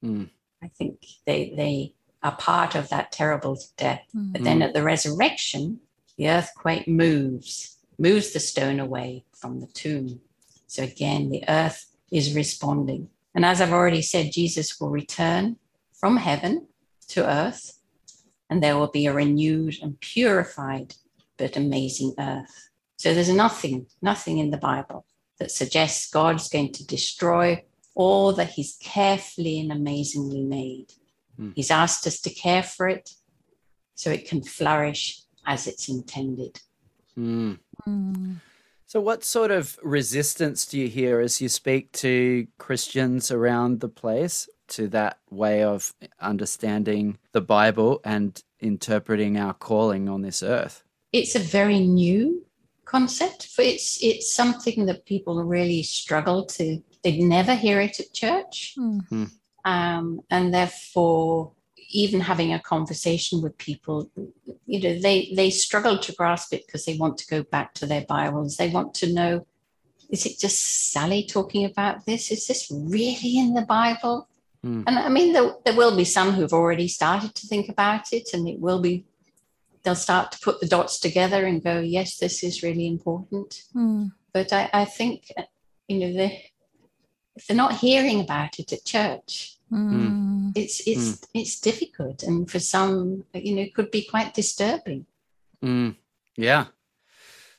Mm. 0.02 0.30
I 0.62 0.68
think 0.68 1.04
they, 1.26 1.52
they 1.56 1.94
are 2.22 2.36
part 2.36 2.76
of 2.76 2.88
that 2.90 3.10
terrible 3.10 3.58
death. 3.76 4.04
Mm. 4.16 4.32
But 4.32 4.44
then 4.44 4.62
at 4.62 4.74
the 4.74 4.84
resurrection, 4.84 5.80
the 6.16 6.30
earthquake 6.30 6.86
moves, 6.86 7.78
moves 7.98 8.30
the 8.30 8.38
stone 8.38 8.78
away, 8.78 9.24
from 9.32 9.58
the 9.58 9.66
tomb. 9.66 10.20
So 10.68 10.84
again, 10.84 11.30
the 11.30 11.42
earth 11.48 11.84
is 12.12 12.36
responding. 12.36 13.08
And 13.34 13.44
as 13.44 13.60
I've 13.60 13.72
already 13.72 14.02
said, 14.02 14.30
Jesus 14.30 14.78
will 14.80 14.90
return 14.90 15.56
from 15.92 16.16
heaven 16.16 16.68
to 17.08 17.28
earth, 17.28 17.80
and 18.48 18.62
there 18.62 18.78
will 18.78 18.92
be 18.92 19.06
a 19.06 19.12
renewed 19.12 19.78
and 19.82 19.98
purified 19.98 20.94
but 21.36 21.56
amazing 21.56 22.14
earth. 22.20 22.68
So 22.98 23.14
there's 23.14 23.30
nothing, 23.30 23.86
nothing 24.00 24.38
in 24.38 24.52
the 24.52 24.58
Bible 24.58 25.06
that 25.40 25.50
suggests 25.50 26.08
God's 26.08 26.48
going 26.48 26.72
to 26.74 26.86
destroy 26.86 27.64
all 27.96 28.32
that 28.34 28.50
He's 28.50 28.76
carefully 28.80 29.58
and 29.58 29.72
amazingly 29.72 30.44
made. 30.44 30.92
Mm. 31.40 31.54
He's 31.56 31.70
asked 31.72 32.06
us 32.06 32.20
to 32.20 32.30
care 32.30 32.62
for 32.62 32.86
it 32.86 33.10
so 33.94 34.10
it 34.10 34.28
can 34.28 34.42
flourish 34.42 35.22
as 35.46 35.66
it's 35.66 35.88
intended. 35.88 36.60
Mm. 37.18 37.58
Mm. 37.88 38.36
So, 38.86 39.00
what 39.00 39.24
sort 39.24 39.50
of 39.50 39.78
resistance 39.82 40.66
do 40.66 40.78
you 40.78 40.88
hear 40.88 41.20
as 41.20 41.40
you 41.40 41.48
speak 41.48 41.92
to 41.92 42.46
Christians 42.58 43.30
around 43.30 43.80
the 43.80 43.88
place 43.88 44.48
to 44.68 44.88
that 44.88 45.18
way 45.30 45.62
of 45.62 45.94
understanding 46.20 47.18
the 47.32 47.40
Bible 47.40 48.00
and 48.04 48.42
interpreting 48.60 49.38
our 49.38 49.54
calling 49.54 50.08
on 50.08 50.22
this 50.22 50.42
earth? 50.42 50.82
It's 51.12 51.34
a 51.34 51.40
very 51.40 51.80
new 51.80 52.44
concept. 52.90 53.40
For 53.54 53.62
it's 53.62 53.98
it's 54.02 54.32
something 54.40 54.86
that 54.86 55.04
people 55.12 55.44
really 55.44 55.82
struggle 55.82 56.44
to. 56.56 56.82
They'd 57.02 57.20
never 57.38 57.54
hear 57.54 57.80
it 57.80 58.00
at 58.00 58.12
church, 58.12 58.74
mm-hmm. 58.78 59.24
um, 59.64 60.20
and 60.30 60.52
therefore 60.52 61.52
even 61.92 62.20
having 62.20 62.52
a 62.52 62.60
conversation 62.60 63.42
with 63.42 63.58
people, 63.58 64.10
you 64.66 64.80
know, 64.80 64.98
they 65.00 65.32
they 65.34 65.50
struggle 65.50 65.98
to 65.98 66.12
grasp 66.12 66.52
it 66.52 66.66
because 66.66 66.84
they 66.84 66.96
want 66.96 67.18
to 67.18 67.26
go 67.26 67.42
back 67.42 67.74
to 67.74 67.86
their 67.86 68.04
Bibles. 68.08 68.56
They 68.56 68.68
want 68.68 68.94
to 68.94 69.12
know, 69.12 69.46
is 70.08 70.26
it 70.26 70.38
just 70.38 70.92
Sally 70.92 71.26
talking 71.26 71.64
about 71.64 72.06
this? 72.06 72.30
Is 72.30 72.46
this 72.46 72.70
really 72.70 73.38
in 73.38 73.54
the 73.54 73.62
Bible? 73.62 74.28
Mm. 74.64 74.84
And 74.86 74.98
I 74.98 75.08
mean, 75.08 75.32
there, 75.32 75.54
there 75.64 75.76
will 75.76 75.96
be 75.96 76.04
some 76.04 76.32
who've 76.32 76.52
already 76.52 76.88
started 76.88 77.34
to 77.34 77.46
think 77.46 77.68
about 77.68 78.12
it, 78.12 78.30
and 78.34 78.48
it 78.48 78.60
will 78.60 78.80
be, 78.80 79.04
they'll 79.82 79.94
start 79.94 80.32
to 80.32 80.38
put 80.40 80.60
the 80.60 80.68
dots 80.68 80.98
together 80.98 81.46
and 81.46 81.62
go, 81.62 81.80
yes, 81.80 82.18
this 82.18 82.42
is 82.42 82.62
really 82.62 82.86
important. 82.86 83.62
Mm. 83.74 84.12
But 84.32 84.52
I, 84.52 84.70
I 84.72 84.84
think, 84.84 85.32
you 85.88 85.98
know, 85.98 86.12
they, 86.12 86.52
if 87.36 87.46
they're 87.46 87.56
not 87.56 87.78
hearing 87.78 88.20
about 88.20 88.58
it 88.58 88.72
at 88.72 88.84
church, 88.84 89.58
Mm. 89.72 90.52
It's 90.56 90.86
it's 90.86 91.12
mm. 91.12 91.26
it's 91.34 91.60
difficult, 91.60 92.22
and 92.22 92.50
for 92.50 92.58
some, 92.58 93.24
you 93.34 93.54
know, 93.54 93.62
it 93.62 93.74
could 93.74 93.90
be 93.90 94.02
quite 94.02 94.34
disturbing. 94.34 95.06
Mm. 95.62 95.96
Yeah. 96.36 96.66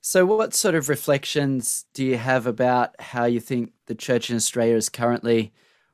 So, 0.01 0.25
what 0.25 0.53
sort 0.53 0.75
of 0.75 0.89
reflections 0.89 1.85
do 1.93 2.03
you 2.03 2.17
have 2.17 2.47
about 2.47 2.99
how 2.99 3.25
you 3.25 3.39
think 3.39 3.71
the 3.85 3.95
church 3.95 4.29
in 4.29 4.35
Australia 4.35 4.75
is 4.75 4.89
currently 4.89 5.53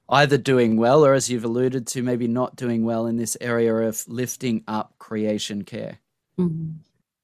either 0.09 0.37
doing 0.37 0.77
well, 0.77 1.05
or 1.05 1.13
as 1.13 1.29
you've 1.29 1.43
alluded 1.43 1.85
to, 1.87 2.01
maybe 2.01 2.27
not 2.27 2.55
doing 2.55 2.83
well 2.83 3.05
in 3.05 3.17
this 3.17 3.37
area 3.39 3.75
of 3.75 4.07
lifting 4.07 4.63
up 4.67 4.95
creation 4.97 5.63
care? 5.63 5.99
Mm-hmm. 6.39 6.71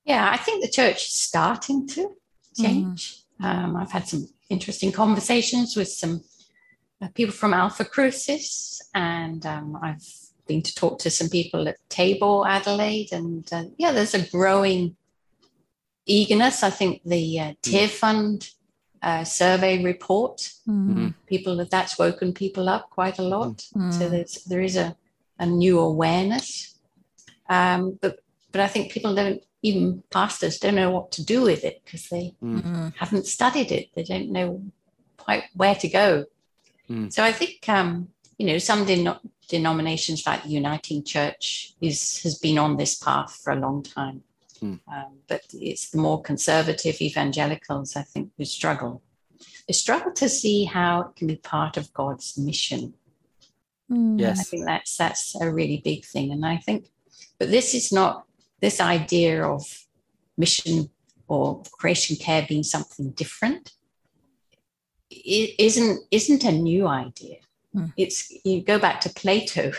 Yeah, 0.05 0.29
I 0.31 0.37
think 0.37 0.63
the 0.63 0.71
church 0.71 1.07
is 1.07 1.13
starting 1.13 1.87
to 1.89 2.11
change. 2.59 3.23
Mm. 3.41 3.45
Um, 3.45 3.75
I've 3.77 3.91
had 3.91 4.07
some 4.07 4.27
interesting 4.49 4.91
conversations 4.91 5.75
with 5.75 5.87
some 5.87 6.23
uh, 7.01 7.07
people 7.13 7.33
from 7.33 7.53
Alpha 7.53 7.85
Crucis, 7.85 8.81
and 8.93 9.45
um, 9.45 9.77
I've 9.81 10.05
been 10.47 10.61
to 10.61 10.75
talk 10.75 10.99
to 10.99 11.09
some 11.09 11.29
people 11.29 11.67
at 11.67 11.77
Tabor, 11.89 12.47
Adelaide, 12.47 13.13
and 13.13 13.47
uh, 13.53 13.63
yeah, 13.77 13.91
there's 13.93 14.13
a 14.13 14.29
growing 14.29 14.95
eagerness. 16.05 16.63
I 16.63 16.69
think 16.69 17.01
the 17.05 17.39
uh, 17.39 17.53
Tearfund 17.61 18.51
uh, 19.01 19.23
survey 19.23 19.83
report, 19.83 20.51
Mm-hmm. 20.67 21.09
people 21.27 21.65
that's 21.65 21.99
woken 21.99 22.33
people 22.33 22.69
up 22.69 22.89
quite 22.89 23.19
a 23.19 23.23
lot. 23.23 23.57
Mm. 23.75 23.93
So 23.93 24.09
there's 24.09 24.43
there 24.45 24.61
is 24.61 24.77
a, 24.77 24.95
a 25.39 25.45
new 25.45 25.79
awareness, 25.79 26.79
um, 27.49 27.97
but 28.01 28.19
but 28.53 28.61
I 28.61 28.67
think 28.67 28.91
people 28.93 29.13
don't 29.13 29.41
even 29.63 30.03
pastors 30.09 30.59
don't 30.59 30.75
know 30.75 30.91
what 30.91 31.11
to 31.13 31.25
do 31.25 31.41
with 31.41 31.63
it 31.65 31.81
because 31.83 32.07
they 32.09 32.33
Mm. 32.41 32.93
haven't 32.95 33.25
studied 33.27 33.71
it. 33.71 33.89
They 33.95 34.03
don't 34.03 34.29
know 34.31 34.61
quite 35.17 35.43
where 35.55 35.75
to 35.75 35.87
go. 35.89 36.25
Mm. 36.89 37.11
So 37.11 37.23
I 37.23 37.33
think 37.33 37.67
um, 37.67 38.09
you 38.37 38.45
know 38.47 38.57
some 38.59 38.85
deno- 38.85 39.19
denominations 39.49 40.25
like 40.25 40.43
the 40.43 40.49
Uniting 40.49 41.03
Church 41.03 41.73
is 41.81 42.21
has 42.23 42.37
been 42.37 42.57
on 42.57 42.77
this 42.77 42.95
path 42.95 43.31
for 43.43 43.51
a 43.53 43.59
long 43.65 43.83
time, 43.83 44.23
Mm. 44.61 44.79
um, 44.87 45.11
but 45.27 45.43
it's 45.53 45.89
the 45.91 45.97
more 45.97 46.21
conservative 46.21 47.01
evangelicals 47.01 47.95
I 47.95 48.03
think 48.03 48.31
who 48.37 48.45
struggle. 48.45 49.01
They 49.67 49.73
struggle 49.73 50.11
to 50.13 50.27
see 50.29 50.65
how 50.65 50.91
it 51.01 51.15
can 51.15 51.27
be 51.27 51.37
part 51.37 51.77
of 51.77 51.93
God's 51.93 52.37
mission. 52.37 52.93
Mm. 53.89 54.19
Yes. 54.19 54.39
I 54.39 54.43
think 54.43 54.65
that's 54.65 54.97
that's 54.97 55.35
a 55.41 55.49
really 55.59 55.77
big 55.91 56.05
thing, 56.05 56.31
and 56.33 56.45
I 56.45 56.57
think, 56.57 56.91
but 57.39 57.49
this 57.49 57.73
is 57.73 57.91
not 57.91 58.25
this 58.63 58.79
idea 58.79 59.45
of 59.45 59.61
mission 60.37 60.89
or 61.27 61.61
creation 61.73 62.15
care 62.15 62.45
being 62.47 62.63
something 62.63 63.11
different. 63.11 63.73
It 65.11 65.55
isn't 65.59 65.99
isn't 66.09 66.45
a 66.45 66.51
new 66.51 66.87
idea. 66.87 67.39
Hmm. 67.73 67.87
It's 67.97 68.31
you 68.45 68.63
go 68.63 68.79
back 68.79 69.01
to 69.01 69.09
Plato. 69.09 69.73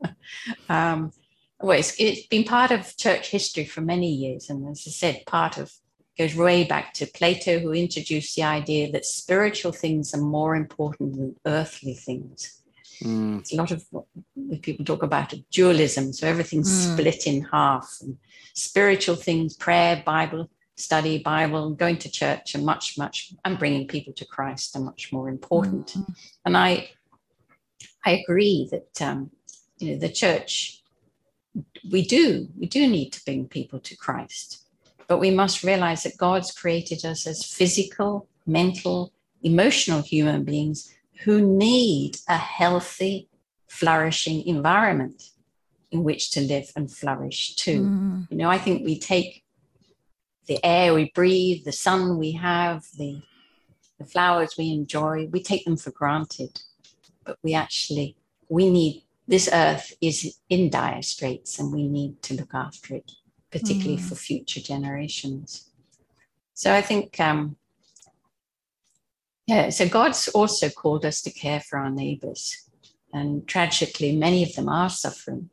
um, 0.68 1.12
well, 1.60 1.78
it's, 1.78 1.98
it's 1.98 2.26
been 2.28 2.44
part 2.44 2.70
of 2.70 2.96
church 2.96 3.30
history 3.30 3.64
for 3.64 3.80
many 3.80 4.10
years, 4.12 4.50
and 4.50 4.68
as 4.68 4.84
I 4.86 4.90
said, 4.90 5.22
part 5.26 5.58
of 5.58 5.72
goes 6.16 6.36
way 6.36 6.64
back 6.64 6.94
to 6.94 7.06
Plato, 7.06 7.58
who 7.58 7.72
introduced 7.72 8.36
the 8.36 8.44
idea 8.44 8.90
that 8.92 9.04
spiritual 9.04 9.72
things 9.72 10.14
are 10.14 10.20
more 10.36 10.54
important 10.54 11.16
than 11.16 11.36
earthly 11.44 11.94
things 11.94 12.62
Mm. 13.02 13.40
it's 13.40 13.52
a 13.52 13.56
lot 13.56 13.70
of 13.70 13.84
what 13.90 14.06
people 14.62 14.84
talk 14.84 15.02
about 15.02 15.32
it, 15.32 15.44
dualism. 15.50 16.12
So 16.12 16.26
everything's 16.26 16.70
Mm. 16.70 16.92
split 16.92 17.26
in 17.26 17.42
half. 17.42 17.98
And 18.00 18.16
spiritual 18.54 19.16
things, 19.16 19.54
prayer, 19.54 20.02
Bible 20.04 20.48
study, 20.76 21.18
Bible, 21.18 21.70
going 21.70 21.98
to 21.98 22.10
church, 22.10 22.54
and 22.54 22.64
much, 22.64 22.98
much, 22.98 23.32
and 23.44 23.58
bringing 23.58 23.86
people 23.86 24.12
to 24.12 24.24
Christ 24.26 24.76
are 24.76 24.82
much 24.82 25.10
more 25.12 25.28
important. 25.28 25.94
Mm. 25.94 26.14
And 26.44 26.56
I, 26.56 26.90
I 28.04 28.10
agree 28.22 28.68
that 28.70 29.02
um, 29.02 29.30
you 29.78 29.92
know 29.92 29.98
the 29.98 30.10
church, 30.10 30.82
we 31.90 32.04
do, 32.04 32.48
we 32.58 32.66
do 32.66 32.86
need 32.86 33.10
to 33.12 33.24
bring 33.24 33.48
people 33.48 33.80
to 33.80 33.96
Christ, 33.96 34.66
but 35.08 35.18
we 35.18 35.30
must 35.30 35.62
realize 35.62 36.02
that 36.02 36.18
God's 36.18 36.52
created 36.52 37.04
us 37.04 37.26
as 37.26 37.44
physical, 37.44 38.28
mental, 38.46 39.12
emotional 39.42 40.02
human 40.02 40.44
beings 40.44 40.92
who 41.24 41.40
need 41.40 42.18
a 42.28 42.36
healthy, 42.36 43.28
flourishing 43.68 44.46
environment 44.46 45.30
in 45.90 46.04
which 46.04 46.30
to 46.32 46.40
live 46.40 46.70
and 46.76 46.90
flourish 46.90 47.54
too. 47.54 47.82
Mm. 47.82 48.30
You 48.30 48.36
know, 48.36 48.50
I 48.50 48.58
think 48.58 48.84
we 48.84 48.98
take 48.98 49.44
the 50.46 50.64
air 50.64 50.94
we 50.94 51.10
breathe, 51.14 51.64
the 51.64 51.72
sun 51.72 52.18
we 52.18 52.32
have, 52.32 52.84
the, 52.98 53.20
the 53.98 54.04
flowers 54.04 54.54
we 54.56 54.70
enjoy, 54.70 55.26
we 55.30 55.42
take 55.42 55.64
them 55.64 55.76
for 55.76 55.90
granted. 55.90 56.60
But 57.24 57.38
we 57.42 57.54
actually, 57.54 58.16
we 58.48 58.70
need, 58.70 59.02
this 59.26 59.48
earth 59.52 59.92
is 60.00 60.38
in 60.48 60.70
dire 60.70 61.02
straits 61.02 61.58
and 61.58 61.72
we 61.72 61.88
need 61.88 62.22
to 62.22 62.34
look 62.34 62.54
after 62.54 62.94
it, 62.94 63.10
particularly 63.50 64.00
Mm. 64.00 64.08
for 64.08 64.14
future 64.14 64.60
generations. 64.60 65.70
So 66.54 66.72
I 66.72 66.82
think, 66.82 67.18
um, 67.18 67.56
yeah, 69.46 69.70
so 69.70 69.88
God's 69.88 70.28
also 70.28 70.68
called 70.70 71.04
us 71.04 71.22
to 71.22 71.30
care 71.30 71.60
for 71.60 71.78
our 71.78 71.90
neighbors. 71.90 72.68
And 73.12 73.46
tragically, 73.46 74.16
many 74.16 74.42
of 74.42 74.54
them 74.54 74.68
are 74.68 74.90
suffering 74.90 75.50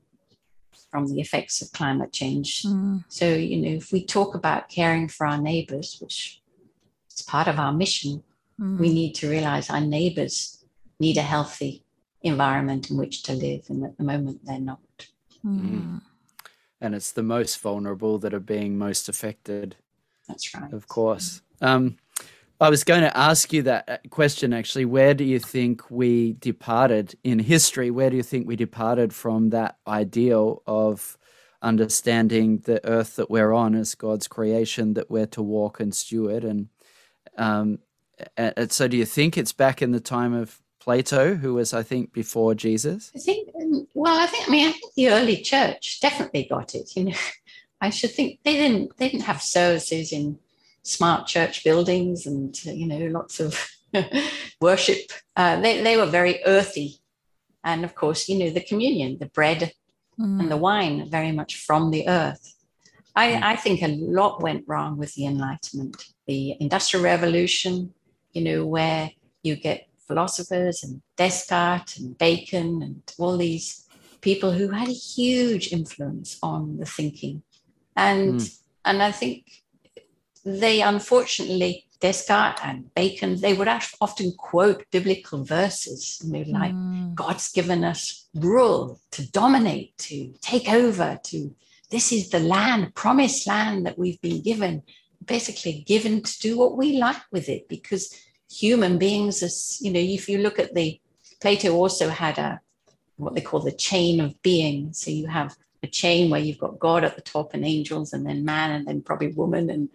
from 0.92 1.08
the 1.08 1.22
effects 1.22 1.62
of 1.62 1.72
climate 1.72 2.12
change. 2.12 2.64
Mm. 2.64 3.04
So, 3.08 3.34
you 3.34 3.58
know, 3.58 3.78
if 3.78 3.92
we 3.92 4.06
talk 4.06 4.36
about 4.36 4.70
caring 4.70 5.08
for 5.08 5.26
our 5.26 5.38
neighbors, 5.38 5.98
which 6.02 6.42
is 7.12 7.22
part 7.22 7.48
of 7.48 7.60
our 7.60 7.72
mission, 7.72 8.24
Mm. 8.60 8.80
we 8.80 8.94
need 8.94 9.14
to 9.16 9.30
realize 9.30 9.70
our 9.70 9.82
neighbors 9.82 10.64
need 11.00 11.18
a 11.18 11.24
healthy 11.24 11.84
environment 12.22 12.92
in 12.92 12.98
which 12.98 13.24
to 13.24 13.34
live. 13.34 13.66
And 13.70 13.84
at 13.84 13.98
the 13.98 14.04
moment, 14.04 14.46
they're 14.46 14.60
not. 14.60 14.80
Mm. 15.44 16.02
And 16.80 16.96
it's 16.96 17.12
the 17.12 17.24
most 17.24 17.60
vulnerable 17.60 18.20
that 18.20 18.34
are 18.34 18.40
being 18.40 18.78
most 18.78 19.10
affected. 19.10 19.76
That's 20.28 20.54
right. 20.54 20.72
Of 20.72 20.88
course. 20.88 21.42
Um, 21.62 21.98
I 22.64 22.70
was 22.70 22.86
going 22.86 23.02
to 23.02 23.18
ask 23.18 23.52
you 23.52 23.62
that 23.64 23.90
uh, 23.90 23.98
question 24.10 24.54
actually. 24.54 24.86
Where 24.86 25.14
do 25.14 25.26
you 25.26 25.38
think 25.38 25.92
we 25.92 26.34
departed 26.34 27.14
in 27.22 27.40
history? 27.40 27.92
Where 27.92 28.10
do 28.10 28.16
you 28.16 28.24
think 28.24 28.48
we 28.48 28.56
departed 28.56 29.14
from 29.14 29.50
that 29.50 29.78
ideal 29.86 30.64
of 30.66 31.18
understanding 31.62 32.60
the 32.60 32.86
earth 32.88 33.18
that 33.18 33.30
we're 33.30 33.52
on 33.52 33.76
as 33.76 33.96
God's 33.96 34.30
creation 34.30 34.94
that 34.94 35.12
we're 35.12 35.26
to 35.28 35.42
walk 35.42 35.82
and 35.82 35.94
steward? 35.94 36.46
And, 36.46 36.70
um, 37.38 37.80
and 38.38 38.72
so, 38.72 38.88
do 38.88 38.96
you 38.96 39.06
think 39.06 39.38
it's 39.38 39.52
back 39.52 39.82
in 39.82 39.92
the 39.92 40.00
time 40.00 40.34
of 40.34 40.62
Plato, 40.80 41.36
who 41.36 41.56
was, 41.56 41.74
I 41.74 41.84
think, 41.84 42.14
before 42.14 42.56
Jesus? 42.56 43.12
I 43.14 43.20
think, 43.20 43.50
um, 43.62 43.88
well, 43.94 44.18
I 44.18 44.26
think, 44.28 44.48
I 44.48 44.52
mean, 44.52 44.70
I 44.70 44.72
think 44.72 44.94
the 44.96 45.10
early 45.10 45.42
church 45.42 46.00
definitely 46.00 46.48
got 46.50 46.76
it. 46.76 46.96
You 46.96 47.06
know, 47.06 47.18
I 47.82 47.90
should 47.90 48.12
think 48.12 48.40
they 48.44 48.54
didn't, 48.54 48.96
they 48.96 49.10
didn't 49.10 49.26
have 49.26 49.42
services 49.42 50.14
in 50.14 50.40
smart 50.84 51.28
church 51.28 51.64
buildings 51.64 52.26
and, 52.26 52.64
you 52.66 52.88
know, 52.88 53.08
lots 53.08 53.40
of 53.40 53.68
worship. 54.62 55.12
Uh, 55.36 55.60
they, 55.62 55.82
they 55.82 55.98
were 55.98 56.06
very 56.06 56.40
earthy. 56.46 57.00
And 57.64 57.84
of 57.86 57.96
course, 57.96 58.28
you 58.30 58.38
know, 58.38 58.50
the 58.50 58.62
communion, 58.62 59.18
the 59.20 59.28
bread 59.28 59.72
Mm. 60.20 60.42
and 60.42 60.52
the 60.52 60.58
wine, 60.58 61.10
very 61.10 61.32
much 61.32 61.56
from 61.56 61.90
the 61.90 62.08
earth. 62.08 62.54
I, 63.16 63.32
Mm. 63.32 63.44
I 63.44 63.56
think 63.56 63.82
a 63.82 63.88
lot 63.88 64.44
went 64.44 64.64
wrong 64.68 64.98
with 64.98 65.16
the 65.16 65.26
Enlightenment, 65.26 66.06
the 66.28 66.56
Industrial 66.60 67.04
Revolution, 67.04 67.94
you 68.32 68.44
know, 68.44 68.64
where 68.64 69.10
you 69.42 69.56
get 69.56 69.88
philosophers 70.08 70.84
and 70.84 71.02
Descartes 71.18 71.98
and 71.98 72.16
Bacon 72.18 72.84
and 72.84 73.02
all 73.18 73.38
these 73.38 73.88
people 74.22 74.52
who 74.52 74.70
had 74.70 74.88
a 74.88 74.92
huge 74.92 75.72
influence 75.74 76.38
on 76.44 76.78
the 76.78 76.86
thinking. 76.86 77.42
And 77.96 78.50
and 78.86 79.02
I 79.02 79.12
think 79.12 79.63
they 80.46 80.82
unfortunately 80.82 81.86
Descartes 82.00 82.60
and 82.64 82.94
Bacon, 82.96 83.40
they 83.40 83.54
would 83.54 83.70
often 84.02 84.34
quote 84.38 84.84
biblical 84.92 85.46
verses, 85.46 86.22
you 86.24 86.34
know, 86.34 86.60
like 86.60 86.74
Mm. 86.74 87.16
God's 87.16 87.52
given 87.52 87.84
us 87.84 88.28
rule 88.34 89.00
to 89.12 89.32
dominate, 89.32 89.98
to 90.00 90.34
take 90.42 90.70
over, 90.70 91.20
to 91.24 91.56
this 91.92 92.12
is 92.12 92.30
the 92.30 92.40
land, 92.40 92.94
promised 92.96 93.48
land 93.48 93.86
that 93.86 93.98
we've 93.98 94.20
been 94.20 94.42
given, 94.42 94.84
basically 95.24 95.84
given 95.88 96.24
to 96.24 96.40
do 96.40 96.58
what 96.58 96.76
we 96.76 96.98
like 96.98 97.22
with 97.32 97.48
it 97.48 97.70
because 97.70 98.14
human 98.52 98.98
beings 98.98 99.42
is, 99.42 99.78
you 99.82 99.92
know, 99.92 100.00
if 100.00 100.28
you 100.28 100.40
look 100.40 100.60
at 100.60 100.74
the 100.74 101.00
Plato 101.40 101.74
also 101.74 102.10
had 102.10 102.38
a 102.38 102.60
what 103.18 103.36
they 103.36 103.42
call 103.42 103.60
the 103.60 103.72
chain 103.72 104.20
of 104.20 104.42
being. 104.42 104.94
So 104.94 105.12
you 105.12 105.28
have 105.28 105.56
a 105.84 105.88
chain 105.88 106.30
where 106.30 106.40
you've 106.40 106.58
got 106.58 106.80
God 106.80 107.04
at 107.04 107.16
the 107.16 107.22
top 107.22 107.54
and 107.54 107.66
angels 107.66 108.14
and 108.14 108.26
then 108.26 108.46
man 108.46 108.72
and 108.72 108.88
then 108.88 109.02
probably 109.02 109.28
woman 109.34 109.70
and 109.70 109.90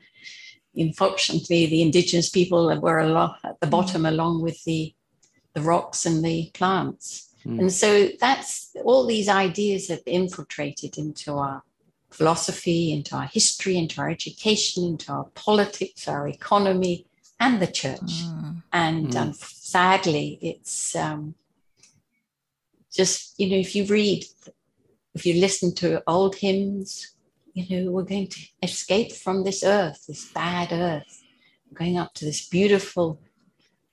unfortunately 0.76 1.66
the 1.66 1.82
indigenous 1.82 2.28
people 2.28 2.78
were 2.80 2.98
a 3.00 3.08
lot 3.08 3.38
at 3.44 3.58
the 3.60 3.66
bottom 3.66 4.04
along 4.06 4.42
with 4.42 4.62
the 4.64 4.94
the 5.54 5.62
rocks 5.62 6.04
and 6.06 6.24
the 6.24 6.50
plants 6.54 7.24
Mm. 7.46 7.60
and 7.60 7.72
so 7.72 8.08
that's 8.20 8.74
all 8.84 9.06
these 9.06 9.28
ideas 9.28 9.86
have 9.88 10.02
infiltrated 10.06 10.98
into 10.98 11.34
our 11.34 11.62
philosophy 12.10 12.92
into 12.92 13.14
our 13.14 13.28
history 13.38 13.76
into 13.78 14.00
our 14.00 14.10
education 14.10 14.82
into 14.84 15.12
our 15.12 15.26
politics 15.36 16.08
our 16.08 16.26
economy 16.26 17.06
and 17.38 17.62
the 17.62 17.68
church 17.82 18.10
Mm. 18.24 18.62
and 18.72 19.10
Mm. 19.12 19.20
um, 19.20 19.32
sadly 19.34 20.26
it's 20.42 20.96
um, 20.96 21.36
just 22.92 23.38
you 23.38 23.48
know 23.50 23.56
if 23.56 23.74
you 23.76 23.84
read 23.86 24.24
if 25.14 25.24
you 25.26 25.34
listen 25.40 25.74
to 25.74 26.02
old 26.06 26.34
hymns 26.36 27.14
you 27.54 27.64
know 27.84 27.90
we're 27.90 28.02
going 28.14 28.28
to 28.28 28.40
escape 28.62 29.12
from 29.12 29.44
this 29.44 29.62
earth 29.64 30.04
this 30.06 30.24
bad 30.32 30.72
earth 30.72 31.22
we're 31.70 31.78
going 31.78 31.98
up 31.98 32.12
to 32.14 32.24
this 32.24 32.46
beautiful 32.48 33.20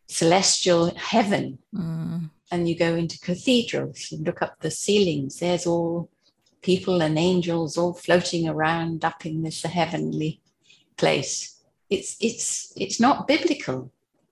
celestial 0.07 0.93
heaven 0.95 1.57
Mm. 1.73 2.29
and 2.51 2.69
you 2.69 2.75
go 2.77 2.95
into 2.95 3.19
cathedrals 3.19 4.11
you 4.11 4.19
look 4.19 4.41
up 4.41 4.55
the 4.61 4.71
ceilings 4.71 5.39
there's 5.39 5.65
all 5.67 6.09
people 6.61 7.01
and 7.01 7.17
angels 7.17 7.77
all 7.77 7.93
floating 7.93 8.47
around 8.47 9.03
up 9.03 9.25
in 9.25 9.43
this 9.43 9.63
heavenly 9.63 10.41
place 10.95 11.59
it's 11.89 12.15
it's 12.19 12.71
it's 12.77 12.99
not 12.99 13.27
biblical 13.27 13.91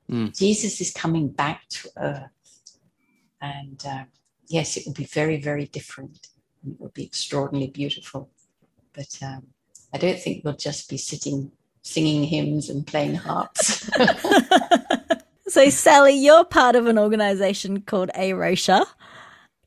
Mm. 0.10 0.38
jesus 0.38 0.80
is 0.82 0.92
coming 0.92 1.28
back 1.30 1.60
to 1.70 1.90
earth 1.98 2.30
And 3.42 3.80
uh, 3.86 4.06
yes, 4.48 4.78
it 4.78 4.84
will 4.86 4.94
be 5.04 5.10
very, 5.20 5.38
very 5.50 5.66
different. 5.78 6.28
It 6.68 6.80
would 6.80 6.94
be 6.94 7.04
extraordinarily 7.04 7.72
beautiful. 7.72 8.30
But 8.94 9.18
um, 9.22 9.48
I 9.94 9.98
don't 9.98 10.20
think 10.20 10.44
we'll 10.44 10.56
just 10.56 10.90
be 10.90 10.98
sitting 10.98 11.52
singing 11.84 12.24
hymns 12.24 12.70
and 12.70 12.88
playing 12.88 13.16
harps. 13.16 13.90
so, 15.48 15.70
Sally, 15.70 16.14
you're 16.14 16.46
part 16.46 16.76
of 16.76 16.88
an 16.88 16.98
organization 16.98 17.82
called 17.82 18.10
A 18.16 18.34
Rocha. 18.34 18.86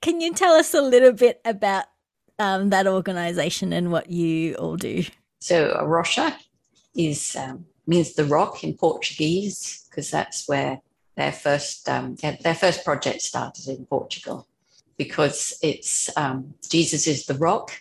Can 0.00 0.20
you 0.20 0.32
tell 0.32 0.54
us 0.54 0.74
a 0.74 0.80
little 0.80 1.12
bit 1.12 1.40
about 1.44 1.84
um, 2.38 2.70
that 2.70 2.86
organization 2.86 3.72
and 3.72 3.92
what 3.92 4.10
you 4.10 4.54
all 4.54 4.76
do? 4.76 5.04
So, 5.40 5.76
A 5.78 5.86
Rocha 5.86 6.36
is 6.94 7.36
um, 7.36 7.66
means 7.86 8.14
the 8.14 8.24
rock 8.24 8.64
in 8.64 8.74
Portuguese 8.74 9.86
because 9.88 10.10
that's 10.10 10.48
where 10.48 10.80
their 11.16 11.32
first 11.32 11.88
um, 11.88 12.16
their 12.16 12.54
first 12.54 12.84
project 12.84 13.22
started 13.22 13.68
in 13.68 13.86
Portugal 13.86 14.46
because 14.96 15.58
it's 15.62 16.10
um, 16.16 16.54
Jesus 16.68 17.06
is 17.06 17.26
the 17.26 17.34
rock. 17.34 17.72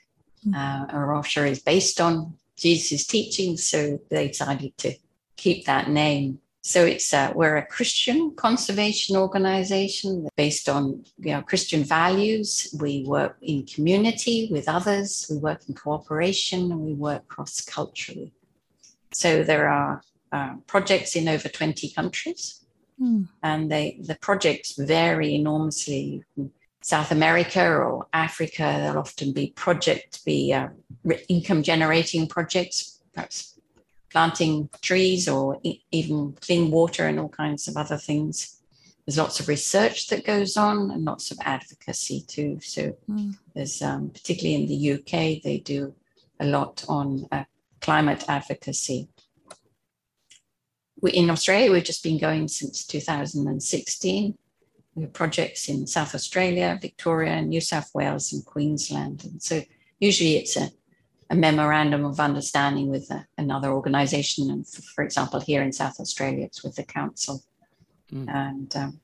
Hmm. 0.44 0.56
Uh, 0.56 0.86
A 0.90 1.00
Rocha 1.00 1.46
is 1.46 1.62
based 1.62 2.00
on 2.00 2.36
Jesus' 2.58 3.06
teachings, 3.06 3.68
so 3.70 4.00
they 4.10 4.28
decided 4.30 4.78
to 4.78 4.94
keep 5.36 5.66
that 5.66 5.90
name. 5.90 6.40
So 6.62 6.84
it's 6.84 7.14
uh, 7.14 7.32
we're 7.36 7.58
a 7.58 7.66
Christian 7.66 8.34
conservation 8.36 9.16
organization 9.16 10.28
based 10.36 10.68
on 10.68 11.06
you 11.20 11.34
know 11.34 11.44
Christian 11.44 11.84
values. 11.84 12.76
We 12.80 13.04
work 13.06 13.38
in 13.42 13.68
community 13.68 14.50
with 14.52 14.68
others. 14.68 15.28
We 15.30 15.38
work 15.38 15.62
in 15.68 15.76
cooperation, 15.76 16.72
and 16.72 16.82
we 16.82 16.94
work 16.94 17.28
cross 17.28 17.62
culturally. 17.62 18.34
So 19.14 19.44
there 19.44 19.70
are 19.70 20.02
uh, 20.32 20.56
projects 20.66 21.16
in 21.16 21.28
over 21.28 21.50
twenty 21.50 21.90
countries, 21.90 22.66
mm. 23.00 23.28
and 23.44 23.72
they 23.72 24.00
the 24.02 24.16
projects 24.16 24.76
vary 24.76 25.36
enormously. 25.36 26.24
South 26.86 27.10
America 27.10 27.68
or 27.68 28.06
Africa, 28.14 28.62
there'll 28.62 29.00
often 29.00 29.34
be 29.34 29.48
project 29.56 30.24
be 30.24 30.54
uh, 30.54 30.68
income 31.28 31.64
generating 31.64 32.28
projects, 32.28 33.02
perhaps 33.12 33.60
planting 34.12 34.70
trees 34.84 35.28
or 35.28 35.58
e- 35.64 35.82
even 35.90 36.38
clean 36.42 36.70
water 36.70 37.08
and 37.08 37.20
all 37.20 37.30
kinds 37.30 37.68
of 37.68 37.76
other 37.76 37.98
things. 37.98 38.62
There's 39.04 39.18
lots 39.18 39.40
of 39.40 39.48
research 39.48 40.10
that 40.10 40.28
goes 40.28 40.58
on 40.58 40.92
and 40.92 41.04
lots 41.04 41.32
of 41.32 41.40
advocacy 41.42 42.24
too. 42.28 42.60
So 42.62 42.96
mm. 43.10 43.36
there's 43.56 43.82
um, 43.82 44.12
particularly 44.12 44.54
in 44.54 44.68
the 44.68 44.92
UK, 44.94 45.42
they 45.42 45.64
do 45.66 45.96
a 46.40 46.46
lot 46.46 46.86
on 46.88 47.26
uh, 47.32 47.46
climate 47.82 48.26
advocacy. 48.28 49.10
We, 51.02 51.14
in 51.14 51.32
Australia, 51.32 51.72
we've 51.72 51.84
just 51.84 52.04
been 52.04 52.20
going 52.20 52.48
since 52.48 52.86
2016. 52.86 54.38
We 54.96 55.04
have 55.04 55.14
projects 55.14 55.68
in 55.68 55.88
South 55.88 56.16
Australia, 56.16 56.80
Victoria, 56.82 57.42
New 57.42 57.62
South 57.62 57.92
Wales, 57.94 58.32
and 58.32 58.46
Queensland. 58.46 59.26
And 59.26 59.44
so 59.44 59.62
usually 60.00 60.38
it's 60.38 60.56
a 60.56 60.70
a 61.30 61.36
memorandum 61.36 62.06
of 62.06 62.20
understanding 62.20 62.90
with 62.90 63.10
a, 63.10 63.26
another 63.38 63.72
organization. 63.72 64.52
And 64.52 64.68
for, 64.68 64.82
for, 64.82 65.04
example, 65.04 65.40
here 65.40 65.64
in 65.64 65.72
South 65.72 66.00
Australia, 66.00 66.46
it's 66.46 66.64
with 66.64 66.76
the 66.76 66.84
council. 66.84 67.44
Mm. 68.12 68.30
And 68.30 68.76
um, 68.76 69.00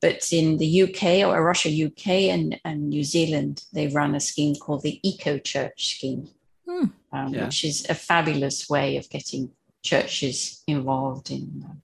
but 0.00 0.32
in 0.32 0.58
the 0.58 0.82
UK 0.82 1.02
A 1.02 1.40
Rocha, 1.40 1.68
UK 1.68 2.08
and, 2.30 2.60
and 2.64 2.90
New 2.90 3.02
Zealand, 3.02 3.64
they 3.72 3.88
run 3.88 4.14
a 4.14 4.20
scheme 4.20 4.54
called 4.54 4.82
the 4.82 5.00
Eco 5.02 5.38
Church 5.38 5.96
Scheme, 5.96 6.28
mm. 6.68 6.92
um, 7.12 7.34
yeah. 7.34 7.44
which 7.46 7.64
is 7.64 7.86
a 7.88 7.94
fabulous 7.94 8.68
way 8.68 8.96
of 8.96 9.08
getting 9.08 9.50
churches 9.82 10.62
involved 10.66 11.30
in 11.30 11.64
uh, 11.68 11.74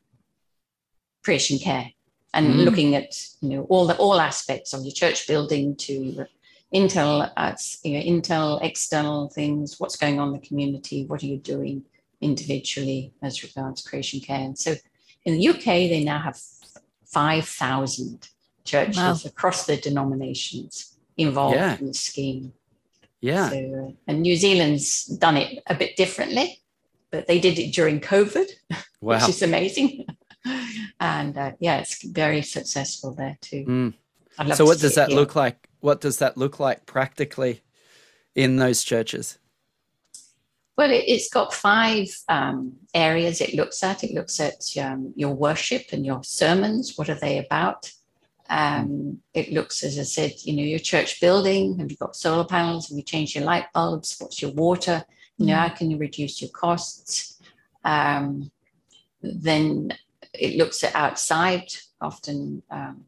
creation 1.25 1.59
care 1.59 1.93
and 2.33 2.55
mm. 2.55 2.65
looking 2.65 2.95
at 2.95 3.15
you 3.41 3.51
know 3.51 3.63
all 3.65 3.87
the 3.87 3.97
all 3.97 4.21
aspects 4.21 4.73
of 4.73 4.83
your 4.85 4.93
church 4.93 5.27
building 5.27 5.77
to 5.77 6.27
Intel, 6.75 7.31
uh, 7.37 7.57
you 7.83 7.95
know, 7.95 8.05
Intel 8.05 8.63
external 8.63 9.29
things, 9.29 9.81
what's 9.81 9.97
going 9.97 10.21
on 10.21 10.29
in 10.29 10.35
the 10.35 10.47
community, 10.47 11.05
what 11.05 11.23
are 11.23 11.27
you 11.27 11.39
doing 11.39 11.85
individually 12.21 13.13
as 13.23 13.43
regards 13.43 13.83
creation 13.83 14.21
care. 14.21 14.41
And 14.41 14.59
so 14.59 14.75
in 15.25 15.35
the 15.35 15.49
UK, 15.49 15.65
they 15.65 16.05
now 16.05 16.21
have 16.21 16.39
5,000 17.07 18.29
churches 18.65 18.97
wow. 18.97 19.17
across 19.25 19.67
the 19.67 19.77
denominations 19.77 20.97
involved 21.17 21.57
yeah. 21.57 21.77
in 21.79 21.87
the 21.87 21.95
scheme. 21.95 22.53
Yeah. 23.21 23.51
So, 23.51 23.89
uh, 23.89 23.93
and 24.07 24.23
New 24.23 24.37
Zealand's 24.37 25.07
done 25.07 25.37
it 25.37 25.63
a 25.67 25.75
bit 25.75 25.97
differently, 25.97 26.63
but 27.11 27.27
they 27.27 27.39
did 27.39 27.59
it 27.59 27.73
during 27.73 28.01
COVID, 28.01 28.47
wow. 29.01 29.17
which 29.17 29.29
is 29.29 29.43
amazing. 29.43 30.07
And 31.01 31.37
uh, 31.37 31.53
yeah, 31.59 31.79
it's 31.79 32.03
very 32.05 32.43
successful 32.43 33.15
there 33.15 33.39
too. 33.41 33.65
Mm. 33.67 33.95
So, 34.55 34.65
what 34.65 34.79
does 34.79 34.95
that 34.95 35.11
look 35.11 35.37
like 35.37 35.69
what 35.81 36.01
does 36.01 36.19
that 36.19 36.37
look 36.37 36.61
like 36.61 36.87
practically 36.87 37.63
in 38.35 38.57
those 38.57 38.85
churches? 38.85 39.39
Well, 40.77 40.91
it, 40.91 41.09
has 41.09 41.29
got 41.29 41.53
five 41.53 42.09
um, 42.29 42.77
areas 42.95 43.41
it 43.41 43.55
looks 43.55 43.83
at. 43.83 44.05
It 44.05 44.15
looks 44.15 44.41
at 44.41 44.65
um, 44.81 45.13
your 45.17 45.35
worship 45.35 45.87
and 45.93 46.07
your 46.07 46.23
sermons. 46.25 46.97
What 46.97 47.11
are 47.11 47.15
they 47.15 47.39
about? 47.39 47.91
Um, 48.49 49.19
it 49.35 49.53
looks, 49.53 49.85
as 49.85 49.99
I 49.99 50.03
said, 50.03 50.33
you 50.43 50.57
know, 50.57 50.63
your 50.63 50.79
church 50.79 51.21
building. 51.21 51.79
Have 51.79 51.91
you 51.91 51.97
got 51.97 52.17
solar 52.17 52.45
panels? 52.45 52.89
Have 52.89 52.97
you 52.97 53.05
changed 53.05 53.35
your 53.35 53.45
light 53.45 53.67
bulbs? 53.75 54.17
What's 54.19 54.41
your 54.41 54.53
water? 54.53 55.05
You 55.37 55.47
know, 55.47 55.55
mm. 55.55 55.59
how 55.59 55.69
can 55.69 55.91
you 55.91 55.99
reduce 55.99 56.41
your 56.41 56.51
costs? 56.51 57.41
Um, 57.85 58.51
then 59.23 59.93
it 60.33 60.57
looks 60.57 60.85
at 60.85 60.95
outside, 60.95 61.73
often 62.01 62.63
um, 62.71 63.05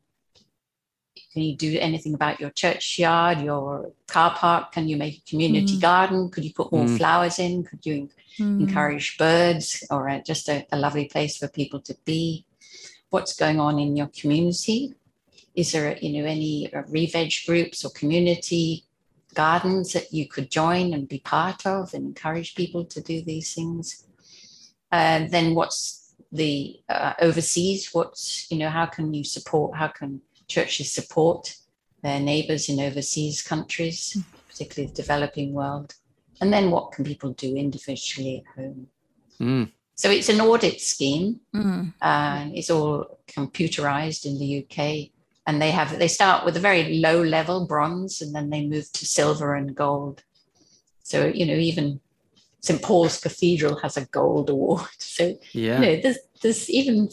can 1.33 1.43
you 1.43 1.57
do 1.57 1.79
anything 1.81 2.13
about 2.13 2.41
your 2.41 2.51
churchyard, 2.51 3.41
your 3.41 3.91
car 4.07 4.35
park? 4.35 4.73
Can 4.73 4.87
you 4.87 4.99
make 4.99 5.19
a 5.19 5.31
community 5.31 5.79
mm. 5.79 5.81
garden? 5.81 6.31
Could 6.31 6.45
you 6.45 6.53
put 6.53 6.71
more 6.71 6.85
mm. 6.85 6.99
flowers 6.99 7.39
in? 7.39 7.65
Could 7.65 7.87
you 7.87 8.11
mm. 8.39 8.61
encourage 8.61 9.17
birds 9.17 9.83
or 9.91 10.09
a, 10.09 10.23
just 10.23 10.51
a, 10.51 10.67
a, 10.71 10.77
lovely 10.77 11.07
place 11.07 11.39
for 11.39 11.49
people 11.49 11.81
to 11.81 11.97
be? 12.05 12.45
What's 13.09 13.35
going 13.35 13.61
on 13.61 13.79
in 13.79 13.97
your 13.97 14.09
community? 14.09 14.95
Is 15.55 15.73
there, 15.73 15.97
you 15.99 16.21
know, 16.21 16.29
any 16.29 16.73
uh, 16.73 16.83
re-veg 16.89 17.33
groups 17.47 17.83
or 17.83 17.91
community 17.91 18.85
gardens 19.35 19.95
that 19.95 20.13
you 20.13 20.29
could 20.29 20.51
join 20.51 20.93
and 20.93 21.09
be 21.09 21.21
part 21.21 21.67
of 21.67 21.95
and 21.95 22.05
encourage 22.05 22.55
people 22.55 22.85
to 22.85 23.01
do 23.01 23.23
these 23.23 23.55
things? 23.55 24.05
And 24.91 25.31
then 25.31 25.55
what's 25.55 26.02
the 26.33 26.81
uh, 26.89 27.13
overseas? 27.21 27.91
What's, 27.93 28.51
you 28.51 28.59
know, 28.59 28.71
how 28.71 28.87
can 28.87 29.13
you 29.15 29.25
support? 29.25 29.77
How 29.77 29.89
can 29.89 30.21
churches 30.49 30.93
support 30.93 31.55
their 32.03 32.19
neighbors 32.19 32.69
in 32.69 32.81
overseas 32.81 33.43
countries, 33.43 34.17
mm. 34.17 34.25
particularly 34.49 34.89
the 34.89 35.03
developing 35.03 35.53
world? 35.53 35.95
And 36.41 36.53
then 36.53 36.71
what 36.71 36.93
can 36.93 37.05
people 37.05 37.33
do 37.35 37.55
individually 37.55 38.43
at 38.45 38.61
home? 38.61 38.89
Mm. 39.41 39.71
So 39.95 40.11
it's 40.11 40.29
an 40.29 40.41
audit 40.41 40.81
scheme. 40.81 41.41
Mm. 41.55 41.95
Uh, 42.03 42.49
it's 42.53 42.71
all 42.71 43.21
computerized 43.29 44.27
in 44.27 44.39
the 44.39 44.65
UK. 44.65 45.11
And 45.47 45.61
they 45.61 45.71
have 45.71 45.99
they 45.99 46.09
start 46.09 46.45
with 46.45 46.57
a 46.57 46.61
very 46.61 46.99
low 46.99 47.23
level 47.23 47.67
bronze 47.67 48.21
and 48.21 48.35
then 48.35 48.51
they 48.51 48.67
move 48.67 48.91
to 48.93 49.07
silver 49.07 49.55
and 49.55 49.75
gold. 49.75 50.23
So, 51.03 51.27
you 51.27 51.47
know, 51.47 51.55
even 51.55 52.01
St. 52.63 52.81
Paul's 52.81 53.21
Cathedral 53.21 53.77
has 53.81 53.97
a 53.97 54.07
gold 54.07 54.51
award. 54.51 54.87
So, 54.99 55.37
yeah. 55.53 55.81
you 55.81 55.81
know, 55.81 56.01
there's, 56.01 56.19
there's 56.41 56.71
even 56.71 57.11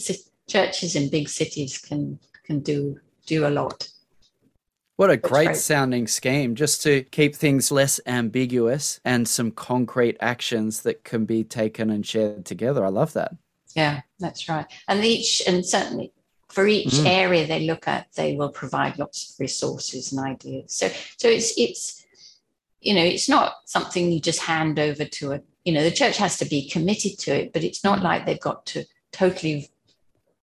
churches 0.48 0.96
in 0.96 1.10
big 1.10 1.28
cities 1.28 1.78
can 1.78 2.18
can 2.46 2.62
do 2.62 2.98
do 3.26 3.46
a 3.46 3.50
lot. 3.50 3.90
What 4.96 5.12
a 5.12 5.18
great 5.18 5.56
sounding 5.56 6.08
scheme 6.08 6.56
just 6.56 6.82
to 6.84 7.04
keep 7.04 7.36
things 7.36 7.72
less 7.72 8.02
ambiguous 8.06 9.00
and 9.06 9.28
some 9.28 9.52
concrete 9.52 10.18
actions 10.20 10.82
that 10.82 11.06
can 11.06 11.26
be 11.26 11.44
taken 11.44 11.90
and 11.90 12.06
shared 12.06 12.46
together. 12.46 12.84
I 12.84 12.90
love 12.90 13.14
that. 13.14 13.34
Yeah, 13.76 14.02
that's 14.20 14.50
right. 14.50 14.66
And 14.90 15.06
each, 15.06 15.42
and 15.48 15.66
certainly 15.66 16.12
for 16.50 16.68
each 16.68 16.96
mm. 16.96 17.06
area 17.06 17.48
they 17.48 17.62
look 17.62 17.88
at, 17.88 18.12
they 18.14 18.36
will 18.36 18.50
provide 18.50 19.00
lots 19.00 19.32
of 19.32 19.40
resources 19.40 20.12
and 20.12 20.26
ideas. 20.26 20.74
So, 20.74 20.90
so 21.16 21.30
it's, 21.30 21.54
it's, 21.58 22.06
you 22.82 22.94
know, 22.94 23.04
it's 23.04 23.30
not 23.30 23.56
something 23.66 24.12
you 24.12 24.20
just 24.20 24.42
hand 24.42 24.80
over 24.80 25.06
to 25.06 25.34
a, 25.34 25.42
you 25.66 25.74
know, 25.74 25.84
the 25.84 25.92
church 25.92 26.18
has 26.18 26.38
to 26.38 26.46
be 26.46 26.70
committed 26.70 27.20
to 27.20 27.32
it, 27.32 27.54
but 27.54 27.64
it's 27.64 27.84
not 27.84 28.02
like 28.02 28.26
they've 28.26 28.40
got 28.40 28.66
to 28.68 28.86
totally 29.12 29.70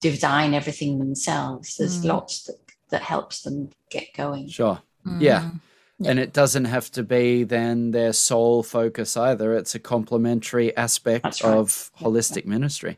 design 0.02 0.54
everything 0.54 1.00
themselves. 1.00 1.78
There's 1.78 2.02
mm. 2.02 2.06
lots 2.06 2.44
that 2.44 2.58
that 2.90 3.02
helps 3.02 3.42
them 3.42 3.70
get 3.90 4.14
going. 4.16 4.48
Sure. 4.48 4.82
Mm. 5.06 5.22
Yeah. 5.22 5.52
yeah. 6.00 6.12
And 6.12 6.20
it 6.20 6.34
doesn't 6.34 6.66
have 6.66 6.92
to 6.92 7.04
be 7.04 7.44
then 7.44 7.92
their 7.92 8.14
sole 8.14 8.64
focus 8.64 9.18
either. 9.18 9.54
It's 9.56 9.76
a 9.76 9.80
complementary 9.80 10.76
aspect 10.78 11.44
right. 11.44 11.44
of 11.44 11.92
holistic 12.00 12.44
yeah. 12.44 12.50
ministry. 12.50 12.98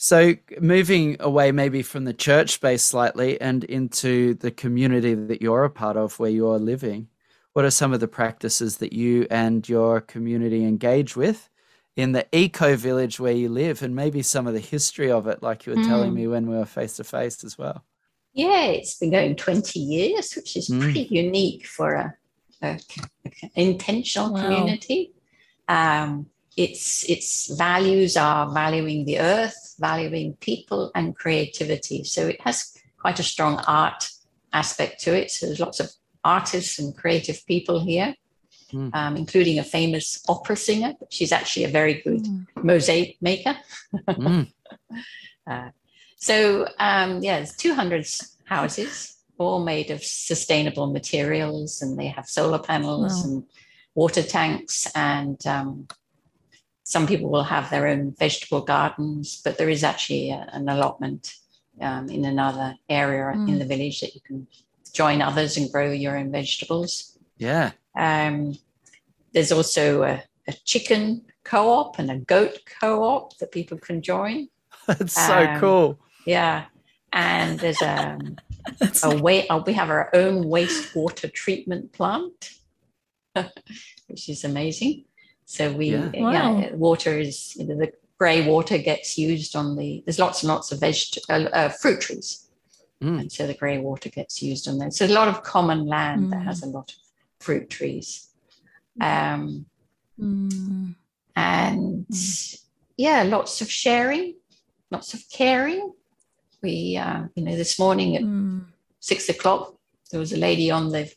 So, 0.00 0.34
moving 0.60 1.16
away 1.18 1.50
maybe 1.50 1.82
from 1.82 2.04
the 2.04 2.14
church 2.14 2.50
space 2.50 2.84
slightly 2.84 3.40
and 3.40 3.64
into 3.64 4.34
the 4.34 4.52
community 4.52 5.14
that 5.14 5.42
you're 5.42 5.64
a 5.64 5.70
part 5.70 5.96
of 5.96 6.20
where 6.20 6.30
you're 6.30 6.60
living, 6.60 7.08
what 7.58 7.64
are 7.64 7.72
some 7.72 7.92
of 7.92 7.98
the 7.98 8.06
practices 8.06 8.76
that 8.76 8.92
you 8.92 9.26
and 9.32 9.68
your 9.68 10.00
community 10.00 10.62
engage 10.62 11.16
with 11.16 11.50
in 11.96 12.12
the 12.12 12.24
eco 12.30 12.76
village 12.76 13.18
where 13.18 13.32
you 13.32 13.48
live 13.48 13.82
and 13.82 13.96
maybe 13.96 14.22
some 14.22 14.46
of 14.46 14.54
the 14.54 14.60
history 14.60 15.10
of 15.10 15.26
it, 15.26 15.42
like 15.42 15.66
you 15.66 15.72
were 15.72 15.78
mm. 15.80 15.88
telling 15.88 16.14
me 16.14 16.28
when 16.28 16.48
we 16.48 16.56
were 16.56 16.64
face 16.64 16.94
to 16.98 17.02
face 17.02 17.42
as 17.42 17.58
well? 17.58 17.84
Yeah, 18.32 18.66
it's 18.66 18.96
been 18.96 19.10
going 19.10 19.34
20 19.34 19.80
years, 19.80 20.34
which 20.34 20.56
is 20.56 20.68
Mm. 20.68 20.82
pretty 20.82 21.08
unique 21.10 21.66
for 21.66 21.94
a, 21.94 22.14
a, 22.62 22.78
a 23.42 23.60
intentional 23.60 24.34
Wow. 24.34 24.40
community. 24.40 25.14
Um, 25.66 26.26
its 26.56 27.10
its 27.10 27.52
values 27.58 28.16
are 28.16 28.54
valuing 28.54 29.04
the 29.04 29.18
earth, 29.18 29.74
valuing 29.80 30.34
people, 30.34 30.92
and 30.94 31.16
creativity. 31.16 32.04
So 32.04 32.28
it 32.28 32.40
has 32.42 32.78
quite 33.02 33.18
a 33.18 33.24
strong 33.24 33.58
art 33.66 34.08
aspect 34.52 35.00
to 35.00 35.16
it. 35.20 35.32
So 35.32 35.46
there's 35.46 35.58
lots 35.58 35.80
of 35.80 35.90
artists 36.24 36.78
and 36.78 36.96
creative 36.96 37.44
people 37.46 37.80
here, 37.80 38.14
Mm. 38.72 38.90
um, 38.94 39.16
including 39.16 39.58
a 39.58 39.64
famous 39.64 40.22
opera 40.28 40.56
singer. 40.56 40.92
She's 41.10 41.32
actually 41.32 41.64
a 41.64 41.68
very 41.68 42.02
good 42.02 42.24
Mm. 42.24 42.46
mosaic 42.62 43.16
maker. 43.20 43.56
Mm. 44.08 44.52
So 46.20 46.66
um, 46.80 47.22
yeah, 47.22 47.36
there's 47.36 47.54
200 47.56 48.04
houses, 48.44 49.18
all 49.38 49.64
made 49.64 49.90
of 49.92 50.02
sustainable 50.02 50.88
materials, 50.92 51.80
and 51.80 51.96
they 51.98 52.08
have 52.08 52.28
solar 52.28 52.58
panels 52.58 53.24
Wow. 53.24 53.30
and 53.30 53.44
water 53.94 54.22
tanks, 54.22 54.88
and 54.96 55.38
um, 55.46 55.86
some 56.82 57.06
people 57.06 57.30
will 57.30 57.44
have 57.44 57.70
their 57.70 57.86
own 57.86 58.14
vegetable 58.18 58.62
gardens. 58.62 59.40
But 59.44 59.58
there 59.58 59.68
is 59.70 59.84
actually 59.84 60.30
a, 60.30 60.48
an 60.52 60.68
allotment 60.68 61.34
um, 61.80 62.08
in 62.10 62.24
another 62.24 62.74
area 62.88 63.30
in 63.30 63.46
Mm. 63.54 63.58
the 63.60 63.64
village 63.64 64.00
that 64.00 64.14
you 64.14 64.20
can 64.20 64.48
join 64.92 65.22
others 65.22 65.56
and 65.56 65.70
grow 65.70 65.90
your 65.90 66.16
own 66.16 66.30
vegetables. 66.32 67.16
Yeah. 67.38 67.72
Um, 67.96 68.58
there's 69.32 69.52
also 69.52 70.02
a, 70.02 70.22
a 70.46 70.52
chicken 70.64 71.22
co-op 71.44 71.98
and 71.98 72.10
a 72.10 72.18
goat 72.18 72.58
co-op 72.80 73.36
that 73.38 73.52
people 73.52 73.78
can 73.78 74.02
join. 74.02 74.48
That's 74.86 75.14
so 75.14 75.46
Um, 75.46 75.60
cool. 75.60 75.98
Yeah. 76.26 76.66
And 77.12 77.58
there's 77.58 77.80
um, 77.82 78.36
That's 78.78 79.02
a 79.04 79.16
way, 79.16 79.48
uh, 79.48 79.62
we 79.66 79.72
have 79.72 79.88
our 79.90 80.10
own 80.14 80.44
wastewater 80.44 81.32
treatment 81.32 81.92
plant, 81.92 82.52
which 84.06 84.28
is 84.28 84.44
amazing. 84.44 85.04
So 85.46 85.72
we, 85.72 85.90
Yeah. 85.92 86.10
yeah, 86.12 86.22
Wow. 86.22 86.68
water 86.74 87.18
is, 87.18 87.56
you 87.56 87.64
know, 87.66 87.76
the 87.76 87.92
grey 88.18 88.46
water 88.46 88.76
gets 88.78 89.16
used 89.16 89.56
on 89.56 89.76
the, 89.76 90.02
there's 90.04 90.18
lots 90.18 90.42
and 90.42 90.48
lots 90.48 90.70
of 90.72 90.80
veg, 90.80 90.96
uh, 91.30 91.48
uh, 91.52 91.68
fruit 91.70 92.00
trees. 92.00 92.47
Mm. 93.02 93.20
And 93.20 93.32
so 93.32 93.46
the 93.46 93.54
grey 93.54 93.78
water 93.78 94.08
gets 94.08 94.42
used 94.42 94.66
on 94.68 94.78
there. 94.78 94.90
So 94.90 95.06
a 95.06 95.08
lot 95.08 95.28
of 95.28 95.42
common 95.42 95.86
land 95.86 96.30
that 96.30 96.40
Mm. 96.40 96.44
has 96.44 96.62
a 96.62 96.66
lot 96.66 96.90
of 96.90 96.96
fruit 97.40 97.70
trees. 97.70 98.28
Um, 99.00 99.66
Mm. 100.20 100.96
and 101.36 102.06
yeah, 102.96 103.22
lots 103.22 103.60
of 103.60 103.70
sharing, 103.70 104.34
lots 104.90 105.14
of 105.14 105.22
caring. 105.30 105.92
We, 106.60 106.96
uh, 106.96 107.24
you 107.36 107.44
know, 107.44 107.54
this 107.56 107.78
morning 107.78 108.16
at 108.16 108.22
Mm. 108.22 108.66
six 108.98 109.28
o'clock, 109.28 109.76
there 110.10 110.18
was 110.18 110.32
a 110.32 110.36
lady 110.36 110.70
on 110.72 110.90
the, 110.90 111.12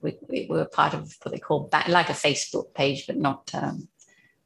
we, 0.00 0.16
we 0.28 0.46
were 0.48 0.66
part 0.66 0.94
of 0.94 1.12
what 1.22 1.32
they 1.32 1.40
call 1.40 1.66
back, 1.66 1.88
like 1.88 2.08
a 2.10 2.12
Facebook 2.12 2.72
page, 2.74 3.06
but 3.08 3.16
not 3.16 3.50
um, 3.54 3.88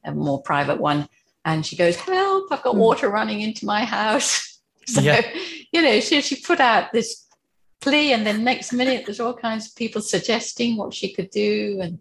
a 0.03 0.11
more 0.11 0.41
private 0.41 0.79
one. 0.79 1.07
And 1.45 1.63
she 1.63 1.75
goes, 1.75 1.97
Help, 1.97 2.51
I've 2.51 2.63
got 2.63 2.73
Mm. 2.75 2.79
water 2.79 3.09
running 3.09 3.41
into 3.41 3.67
my 3.67 3.85
house. 3.85 4.59
so, 4.87 5.01
Yeah. 5.01 5.21
You 5.73 5.81
know, 5.81 5.99
she, 5.99 6.21
she 6.21 6.35
put 6.37 6.59
out 6.59 6.93
this 6.93 7.27
plea, 7.81 8.13
and 8.13 8.25
then 8.25 8.43
next 8.43 8.71
minute, 8.71 9.05
there's 9.05 9.19
all 9.19 9.33
kinds 9.33 9.67
of 9.67 9.75
people 9.75 10.01
suggesting 10.01 10.77
what 10.77 10.93
she 10.93 11.11
could 11.11 11.29
do. 11.31 11.79
And 11.81 11.99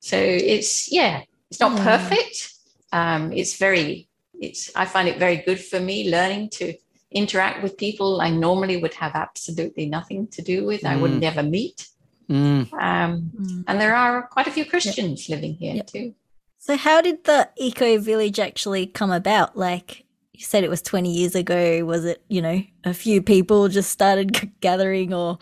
so 0.00 0.18
it's, 0.18 0.92
yeah, 0.92 1.22
it's 1.50 1.60
not 1.60 1.78
Yeah. 1.78 1.84
perfect. 1.84 2.52
Um, 2.92 3.32
it's 3.32 3.56
very, 3.56 4.08
it's, 4.38 4.70
I 4.76 4.84
find 4.84 5.08
it 5.08 5.18
very 5.18 5.36
good 5.38 5.60
for 5.60 5.80
me 5.80 6.10
learning 6.10 6.50
to 6.50 6.74
interact 7.12 7.62
with 7.62 7.76
people 7.78 8.20
I 8.20 8.30
normally 8.30 8.76
would 8.76 8.94
have 8.94 9.14
absolutely 9.14 9.86
nothing 9.86 10.26
to 10.28 10.42
do 10.42 10.64
with. 10.66 10.84
I 10.84 10.96
would 10.96 11.12
never 11.20 11.42
meet. 11.42 11.88
Mm. 12.28 12.72
Um, 12.72 13.30
Mm. 13.40 13.64
and 13.68 13.80
there 13.80 13.94
are 13.94 14.26
quite 14.26 14.46
a 14.48 14.50
few 14.50 14.64
Christians 14.64 15.28
living 15.28 15.54
here 15.54 15.76
Yep. 15.76 15.86
too. 15.86 16.14
So, 16.58 16.76
how 16.76 17.00
did 17.02 17.24
the 17.24 17.50
eco 17.56 17.98
village 17.98 18.38
actually 18.40 18.86
come 18.86 19.12
about? 19.12 19.56
Like 19.56 20.03
you 20.34 20.44
said, 20.44 20.64
it 20.64 20.70
was 20.70 20.82
20 20.82 21.10
years 21.12 21.34
ago. 21.34 21.84
Was 21.84 22.04
it, 22.04 22.22
you 22.28 22.42
know, 22.42 22.60
a 22.84 22.92
few 22.92 23.22
people 23.22 23.68
just 23.68 23.90
started 23.90 24.50
gathering 24.60 25.14
or 25.14 25.38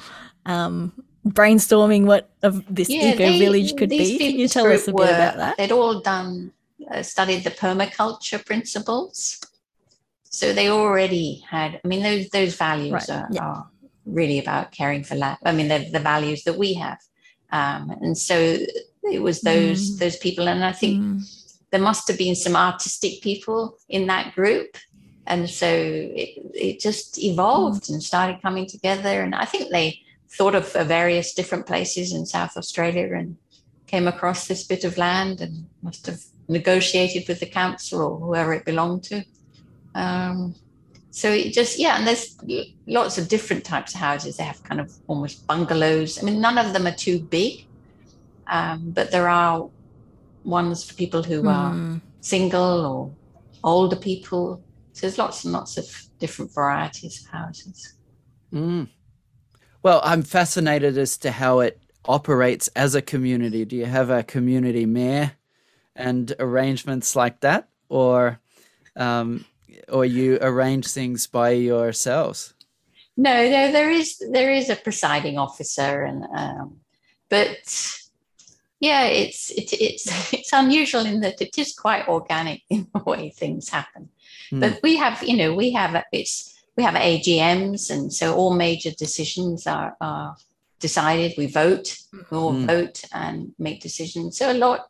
um, 0.47 0.93
brainstorming 1.27 2.05
what 2.05 2.31
of 2.43 2.63
this 2.73 2.91
eco 2.91 3.17
they- 3.17 3.39
village 3.39 3.75
could 3.77 3.89
be? 3.91 4.19
Can 4.19 4.39
you 4.39 4.49
tell 4.49 4.67
us 4.67 4.87
a 4.89 4.93
group 4.93 5.07
bit 5.09 5.15
about 5.15 5.37
that? 5.39 5.57
They'd 5.57 5.73
all 5.73 6.01
done, 6.01 6.53
uh, 6.91 7.03
studied 7.03 7.43
the 7.45 7.51
permaculture 7.51 8.45
principles. 8.45 9.41
So 10.25 10.53
they 10.53 10.69
already 10.69 11.43
had, 11.49 11.81
I 11.85 11.89
mean, 11.89 12.03
those, 12.03 12.29
those 12.31 12.55
values 12.57 12.93
Right, 12.93 13.11
are, 13.11 13.29
yeah. 13.31 13.43
are 13.45 13.69
really 14.07 14.39
about 14.39 14.73
caring 14.73 15.05
for 15.05 15.15
land. 15.15 15.39
I 15.45 15.53
mean, 15.53 15.69
they're 15.69 15.91
the 15.91 16.01
values 16.01 16.45
that 16.45 16.57
we 16.59 16.75
have. 16.75 16.99
Um, 17.51 17.91
and 18.01 18.17
so 18.17 18.59
it 19.05 19.23
was 19.23 19.41
those, 19.43 19.93
Mm. 19.93 19.99
those 19.99 20.17
people. 20.17 20.49
And 20.49 20.65
I 20.65 20.73
think 20.73 21.03
Mm. 21.03 21.42
There 21.73 21.81
must 21.81 22.07
have 22.07 22.19
been 22.19 22.37
some 22.37 22.55
artistic 22.55 23.23
people 23.23 23.79
in 23.89 24.07
that 24.07 24.35
group. 24.35 24.77
And 25.27 25.49
so 25.49 25.67
it, 25.67 26.39
it 26.55 26.81
just 26.81 27.19
evolved 27.19 27.89
and 27.91 28.03
started 28.03 28.43
coming 28.43 28.67
together. 28.67 29.23
And 29.23 29.35
I 29.35 29.47
think 29.47 29.71
they 29.71 29.99
thought 30.29 30.55
of 30.55 30.71
various 30.73 31.33
different 31.33 31.67
places 31.67 32.13
in 32.13 32.27
South 32.27 32.57
Australia 32.57 33.15
and 33.15 33.37
came 33.87 34.07
across 34.07 34.47
this 34.47 34.65
bit 34.65 34.85
of 34.85 34.99
land 34.99 35.41
and 35.41 35.67
must 35.83 36.07
have 36.07 36.21
negotiated 36.49 37.27
with 37.27 37.41
the 37.41 37.47
council 37.47 38.03
or 38.03 38.19
whoever 38.19 38.53
it 38.53 38.65
belonged 38.67 39.05
to. 39.05 39.25
Um, 39.95 40.55
so 41.11 41.31
it 41.31 41.53
just, 41.53 41.79
yeah, 41.79 41.97
and 41.97 42.07
there's 42.07 42.37
lots 42.87 43.17
of 43.17 43.29
different 43.29 43.65
types 43.65 43.95
of 43.95 44.01
houses. 44.01 44.37
They 44.37 44.45
have 44.45 44.63
kind 44.63 44.81
of 44.81 44.93
almost 45.07 45.47
bungalows. 45.47 46.19
I 46.19 46.27
mean, 46.27 46.41
none 46.41 46.59
of 46.59 46.73
them 46.73 46.87
are 46.87 46.95
too 46.95 47.21
big, 47.21 47.67
um, 48.47 48.91
but 48.91 49.11
there 49.11 49.29
are 49.29 49.69
ones 50.45 50.85
for 50.85 50.95
people 50.95 51.23
who 51.23 51.49
are 51.49 51.73
Mm. 51.73 52.01
single 52.21 52.87
or 52.87 53.15
older 53.65 53.97
people. 53.97 54.63
So 54.93 55.07
there's 55.07 55.19
lots 55.19 55.45
and 55.45 55.53
lots 55.53 55.79
of 55.79 55.87
different 56.19 56.53
varieties 56.53 57.25
of 57.25 57.31
houses. 57.31 57.95
Mm. 58.53 58.89
Well, 59.83 60.01
I'm 60.05 60.23
fascinated 60.23 60.99
as 60.99 61.17
to 61.19 61.31
how 61.31 61.61
it 61.61 61.81
operates 62.05 62.69
as 62.69 62.95
a 62.95 63.03
community. 63.03 63.65
Do 63.65 63.77
you 63.77 63.87
have 63.87 64.11
a 64.11 64.23
community 64.23 64.87
mayor 64.87 65.33
and 65.97 66.35
arrangements 66.39 67.17
like 67.17 67.41
that, 67.41 67.69
or 67.89 68.41
um, 68.97 69.45
or 69.89 70.05
you 70.05 70.39
arrange 70.41 70.87
things 70.89 71.27
by 71.27 71.51
yourselves? 71.51 72.55
No, 73.17 73.33
there 73.49 73.73
there 73.73 73.91
is 73.91 74.23
there 74.31 74.53
is 74.53 74.71
a 74.71 74.77
presiding 74.77 75.39
officer, 75.39 76.03
and 76.03 76.25
um, 76.37 76.77
but 77.29 77.59
yeah, 78.83 79.05
it's 79.05 79.51
it, 79.51 79.73
it's 79.89 80.33
it's 80.39 80.53
unusual 80.53 81.07
in 81.07 81.21
that 81.21 81.41
it 81.41 81.57
is 81.57 81.73
quite 81.73 82.09
organic 82.09 82.63
in 82.71 82.89
the 82.93 83.03
way 83.11 83.31
things 83.31 83.69
happen. 83.71 84.09
Hmm. 84.51 84.61
But 84.61 84.81
we 84.83 84.97
have, 84.97 85.23
you 85.23 85.37
know, 85.37 85.55
we 85.55 85.71
have 85.73 86.05
it's 86.13 86.53
we 86.77 86.83
have 86.83 86.95
AGMs, 86.95 87.91
and 87.91 88.13
so 88.13 88.35
all 88.35 88.53
major 88.55 88.91
decisions 88.91 89.67
are 89.67 89.97
are 90.01 90.37
decided. 90.81 91.35
We 91.39 91.47
vote, 91.47 91.97
we 92.31 92.37
all 92.37 92.53
Hmm. 92.53 92.67
vote 92.67 93.05
and 93.13 93.53
make 93.59 93.81
decisions. 93.81 94.37
So 94.39 94.51
a 94.53 94.59
lot, 94.67 94.81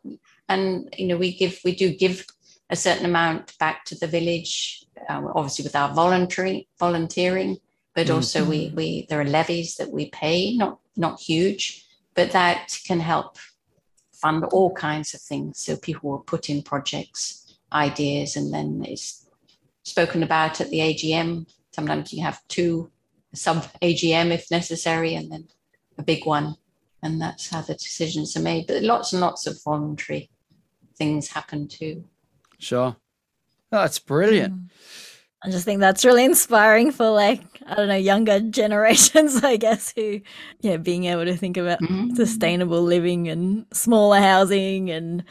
and 0.49 0.93
you 0.97 1.07
know, 1.07 1.17
we 1.17 1.29
give 1.37 1.59
we 1.63 1.75
do 1.75 1.87
give 2.03 2.25
a 2.69 2.75
certain 2.75 3.05
amount 3.05 3.55
back 3.59 3.85
to 3.85 3.95
the 3.95 4.07
village, 4.07 4.85
um, 5.09 5.29
obviously 5.35 5.63
with 5.63 5.75
our 5.75 5.93
voluntary 5.93 6.67
volunteering, 6.79 7.57
but 7.95 8.07
Mm. 8.07 8.15
also 8.15 8.43
we 8.43 8.71
we 8.79 9.05
there 9.07 9.21
are 9.21 9.37
levies 9.39 9.75
that 9.75 9.91
we 9.91 10.09
pay, 10.09 10.57
not 10.57 10.79
not 10.95 11.19
huge, 11.29 11.85
but 12.15 12.31
that 12.31 12.79
can 12.87 12.99
help 12.99 13.37
fund 14.23 14.45
all 14.45 14.71
kinds 14.73 15.13
of 15.13 15.19
things. 15.21 15.59
So 15.59 15.75
people 15.75 16.09
will 16.09 16.19
put 16.19 16.49
in 16.49 16.63
projects, 16.63 17.57
ideas, 17.73 18.37
and 18.37 18.53
then 18.53 18.85
it's 18.87 19.27
spoken 19.83 20.23
about 20.23 20.61
at 20.61 20.69
the 20.69 20.79
AGM. 20.79 21.45
Sometimes 21.71 22.13
you 22.13 22.23
have 22.23 22.39
two 22.47 22.89
sub 23.33 23.65
AGM 23.81 24.31
if 24.31 24.49
necessary, 24.49 25.13
and 25.15 25.29
then 25.29 25.47
a 25.97 26.03
big 26.03 26.25
one, 26.25 26.55
and 27.03 27.21
that's 27.21 27.49
how 27.49 27.61
the 27.61 27.73
decisions 27.73 28.37
are 28.37 28.41
made. 28.41 28.67
But 28.67 28.81
lots 28.83 29.11
and 29.11 29.21
lots 29.21 29.45
of 29.45 29.61
voluntary 29.61 30.29
things 30.95 31.27
happen 31.27 31.67
too. 31.67 32.05
Sure. 32.59 32.95
Oh, 33.73 33.81
that's 33.81 33.99
brilliant. 33.99 34.53
Mm. 34.53 34.69
I 35.43 35.49
just 35.49 35.65
think 35.65 35.81
that's 35.81 36.05
really 36.05 36.23
inspiring 36.23 36.91
for 36.91 37.09
like 37.09 37.52
I 37.67 37.75
don't 37.75 37.87
know 37.87 37.95
younger 37.95 38.39
generations, 38.61 39.43
I 39.43 39.57
guess, 39.57 39.93
who 39.95 40.21
yeah, 40.61 40.77
being 40.77 41.05
able 41.05 41.25
to 41.25 41.35
think 41.35 41.57
about 41.57 41.79
Mhm. 41.81 42.15
sustainable 42.15 42.81
living 42.81 43.27
and 43.29 43.65
smaller 43.73 44.19
housing 44.19 44.89
and 44.89 45.23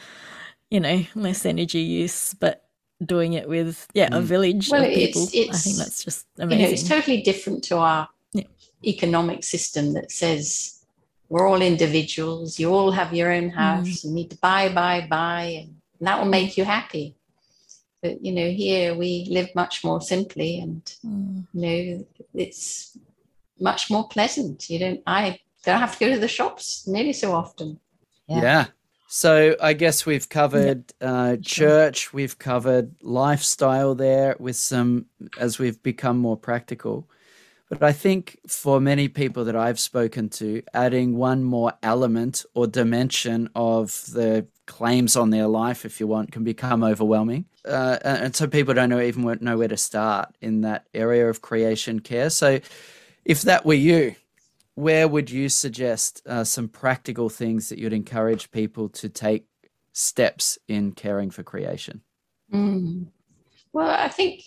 you 0.71 0.79
know 0.79 1.03
less 1.15 1.45
energy 1.45 1.81
use, 1.81 2.33
but 2.33 2.63
doing 3.05 3.33
it 3.33 3.47
with 3.49 3.87
yeah 3.93 4.07
a 4.11 4.19
Mm. 4.21 4.23
village 4.23 4.69
Well, 4.69 4.83
of 4.83 4.89
it's- 4.89 5.31
people. 5.31 5.53
I 5.53 5.57
think 5.57 5.77
that's 5.77 6.03
just 6.03 6.25
you 6.39 6.45
know, 6.45 6.55
it's 6.57 6.87
totally 6.87 7.21
different 7.21 7.63
to 7.65 7.77
our 7.77 8.07
Yeah. 8.33 8.43
economic 8.85 9.43
system 9.43 9.93
that 9.93 10.11
says 10.11 10.79
we're 11.29 11.47
all 11.47 11.61
individuals, 11.61 12.59
you 12.59 12.73
all 12.73 12.91
have 12.91 13.13
your 13.13 13.31
own 13.31 13.49
house, 13.49 14.03
you 14.03 14.11
need 14.11 14.29
to 14.29 14.37
buy, 14.37 14.69
buy, 14.69 15.05
buy, 15.09 15.67
and 15.99 16.07
that 16.07 16.19
will 16.19 16.29
make 16.29 16.57
you 16.57 16.63
happy. 16.65 17.15
But 18.03 18.23
you 18.23 18.33
know, 18.33 18.49
here 18.49 18.93
we 18.95 19.25
live 19.29 19.49
much 19.55 19.83
more 19.83 20.01
simply, 20.01 20.59
and 20.59 20.83
Mm. 21.05 21.47
you 21.53 21.61
know, 21.61 22.05
it's 22.33 22.97
much 23.59 23.89
more 23.89 24.07
pleasant. 24.09 24.69
You 24.69 24.77
don't, 24.79 25.01
I 25.07 25.39
don't 25.65 25.79
have 25.79 25.97
to 25.97 26.05
go 26.05 26.13
to 26.13 26.19
the 26.19 26.27
shops 26.27 26.85
nearly 26.85 27.13
so 27.13 27.31
often. 27.31 27.79
Yeah. 28.27 28.41
yeah. 28.41 28.65
So 29.07 29.55
I 29.61 29.73
guess 29.73 30.05
we've 30.05 30.27
covered 30.27 30.91
uh, 30.99 31.37
church, 31.37 32.13
we've 32.13 32.37
covered 32.37 32.95
lifestyle 33.01 33.95
there 33.95 34.35
with 34.39 34.55
some 34.55 35.05
as 35.39 35.59
we've 35.59 35.81
become 35.81 36.17
more 36.17 36.35
practical. 36.35 37.07
But 37.69 37.81
I 37.81 37.91
think 37.91 38.39
for 38.47 38.79
many 38.79 39.07
people 39.07 39.45
that 39.45 39.55
I've 39.55 39.79
spoken 39.79 40.29
to, 40.29 40.61
adding 40.73 41.17
one 41.17 41.43
more 41.43 41.73
element 41.81 42.45
or 42.53 42.67
dimension 42.67 43.49
of 43.55 44.05
the 44.11 44.45
claims 44.67 45.15
on 45.15 45.31
their 45.31 45.47
life, 45.47 45.85
if 45.85 45.99
you 45.99 46.07
want, 46.07 46.31
can 46.31 46.43
become 46.43 46.83
overwhelming. 46.83 47.45
Uh, 47.65 47.97
and 48.03 48.35
so 48.35 48.47
people 48.47 48.73
don't 48.73 48.89
know, 48.89 49.01
even 49.01 49.37
know 49.41 49.57
where 49.57 49.67
to 49.67 49.77
start 49.77 50.35
in 50.41 50.61
that 50.61 50.87
area 50.93 51.29
of 51.29 51.41
creation 51.41 51.99
care. 51.99 52.29
So 52.29 52.59
if 53.25 53.41
that 53.43 53.65
were 53.65 53.73
you, 53.73 54.15
where 54.75 55.07
would 55.07 55.29
you 55.29 55.49
suggest 55.49 56.21
uh, 56.25 56.43
some 56.43 56.67
practical 56.67 57.29
things 57.29 57.69
that 57.69 57.79
you'd 57.79 57.93
encourage 57.93 58.51
people 58.51 58.89
to 58.89 59.09
take 59.09 59.45
steps 59.93 60.57
in 60.67 60.91
caring 60.91 61.29
for 61.29 61.43
creation? 61.43 62.01
Mm. 62.51 63.07
Well, 63.71 63.89
I 63.89 64.09
think 64.09 64.43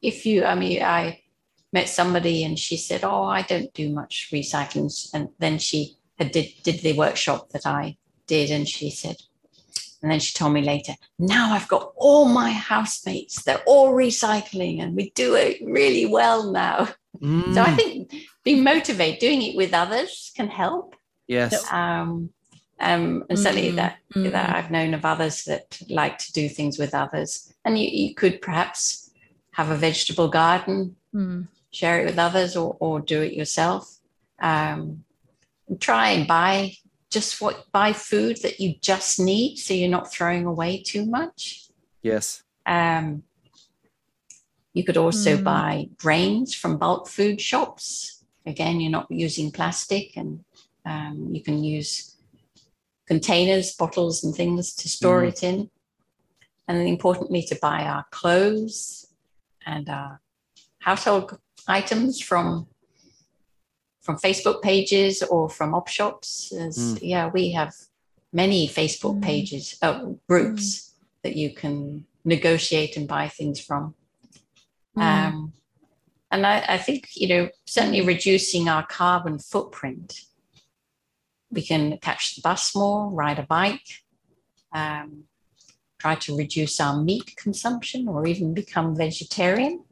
if 0.00 0.24
you, 0.24 0.44
I 0.44 0.54
mean, 0.54 0.82
I 0.82 1.20
met 1.72 1.88
somebody 1.88 2.44
and 2.44 2.58
she 2.58 2.76
said, 2.76 3.04
"Oh, 3.04 3.24
I 3.24 3.42
don't 3.42 3.72
do 3.74 3.88
much 3.90 4.28
recycling," 4.32 5.10
and 5.14 5.28
then 5.38 5.58
she 5.58 5.96
had 6.18 6.32
did 6.32 6.52
did 6.62 6.80
the 6.80 6.92
workshop 6.94 7.50
that 7.50 7.66
I 7.66 7.96
did, 8.26 8.50
and 8.50 8.68
she 8.68 8.90
said, 8.90 9.16
and 10.02 10.10
then 10.10 10.18
she 10.18 10.36
told 10.36 10.52
me 10.52 10.62
later, 10.62 10.94
now 11.18 11.52
I've 11.52 11.68
got 11.68 11.92
all 11.96 12.24
my 12.24 12.50
housemates, 12.50 13.44
they're 13.44 13.62
all 13.66 13.92
recycling 13.92 14.82
and 14.82 14.96
we 14.96 15.10
do 15.10 15.36
it 15.36 15.58
really 15.64 16.06
well 16.06 16.50
now. 16.50 16.88
Mm. 17.20 17.54
So 17.54 17.62
I 17.62 17.70
think 17.76 18.12
being 18.42 18.64
motivated, 18.64 19.20
doing 19.20 19.42
it 19.42 19.56
with 19.56 19.72
others 19.72 20.32
can 20.34 20.48
help. 20.48 20.96
Yes. 21.28 21.70
Um, 21.72 22.30
um, 22.80 23.24
and 23.30 23.38
certainly 23.38 23.70
mm. 23.70 23.76
that, 23.76 23.98
mm. 24.12 24.32
that 24.32 24.56
I've 24.56 24.72
known 24.72 24.92
of 24.92 25.04
others 25.04 25.44
that 25.44 25.80
like 25.88 26.18
to 26.18 26.32
do 26.32 26.48
things 26.48 26.78
with 26.78 26.94
others. 26.94 27.52
And 27.64 27.78
you, 27.78 27.88
you 27.88 28.14
could 28.16 28.42
perhaps 28.42 29.08
have 29.52 29.70
a 29.70 29.76
vegetable 29.76 30.28
garden, 30.28 30.96
mm. 31.14 31.46
Share 31.72 32.00
it 32.00 32.06
with 32.06 32.18
others 32.18 32.56
or, 32.56 32.76
or 32.80 33.00
do 33.00 33.20
it 33.22 33.32
yourself. 33.32 33.98
Um, 34.40 35.04
try 35.80 36.10
and 36.10 36.26
buy 36.26 36.74
just 37.10 37.40
what 37.40 37.70
buy 37.72 37.92
food 37.92 38.38
that 38.42 38.58
you 38.58 38.74
just 38.80 39.20
need 39.20 39.56
so 39.56 39.74
you're 39.74 39.88
not 39.88 40.12
throwing 40.12 40.46
away 40.46 40.82
too 40.82 41.04
much. 41.04 41.68
Yes. 42.02 42.42
Um, 42.66 43.22
you 44.74 44.84
could 44.84 44.96
also 44.96 45.36
mm. 45.36 45.44
buy 45.44 45.88
grains 45.98 46.54
from 46.54 46.78
bulk 46.78 47.08
food 47.08 47.40
shops. 47.40 48.24
Again, 48.46 48.80
you're 48.80 48.90
not 48.90 49.10
using 49.10 49.52
plastic, 49.52 50.16
and 50.16 50.44
um, 50.86 51.28
you 51.32 51.42
can 51.42 51.62
use 51.62 52.16
containers, 53.06 53.74
bottles, 53.74 54.24
and 54.24 54.34
things 54.34 54.74
to 54.76 54.88
store 54.88 55.22
mm. 55.22 55.28
it 55.28 55.42
in. 55.42 55.70
And 56.66 56.78
then, 56.78 56.86
importantly, 56.86 57.42
to 57.48 57.58
buy 57.60 57.82
our 57.84 58.06
clothes 58.10 59.06
and 59.66 59.88
our 59.88 60.20
household 60.78 61.38
items 61.66 62.20
from 62.20 62.66
from 64.00 64.16
Facebook 64.16 64.62
pages 64.62 65.22
or 65.22 65.48
from 65.48 65.74
op 65.74 65.88
shops. 65.88 66.52
Mm. 66.54 66.98
Yeah, 67.00 67.28
we 67.28 67.52
have 67.52 67.72
many 68.32 68.68
Facebook 68.68 69.18
mm. 69.18 69.22
pages, 69.22 69.78
uh, 69.80 70.06
groups 70.28 70.64
mm. 70.64 70.92
that 71.22 71.36
you 71.36 71.54
can 71.54 72.04
negotiate 72.24 72.96
and 72.96 73.06
buy 73.06 73.28
things 73.28 73.60
from. 73.60 73.94
Mm. 74.96 75.02
Um, 75.02 75.52
and 76.30 76.46
I, 76.46 76.64
I, 76.68 76.78
think, 76.78 77.10
you 77.14 77.28
know, 77.28 77.48
certainly 77.66 78.00
reducing 78.00 78.68
our 78.68 78.84
carbon 78.84 79.38
footprint. 79.38 80.22
We 81.50 81.62
can 81.62 81.98
catch 81.98 82.34
the 82.34 82.42
bus 82.42 82.74
more, 82.74 83.10
ride 83.10 83.38
a 83.38 83.42
bike, 83.42 84.02
um, 84.72 85.24
try 85.98 86.14
to 86.16 86.36
reduce 86.36 86.80
our 86.80 87.00
meat 87.00 87.34
consumption 87.36 88.08
or 88.08 88.26
even 88.26 88.54
become 88.54 88.96
vegetarian. 88.96 89.84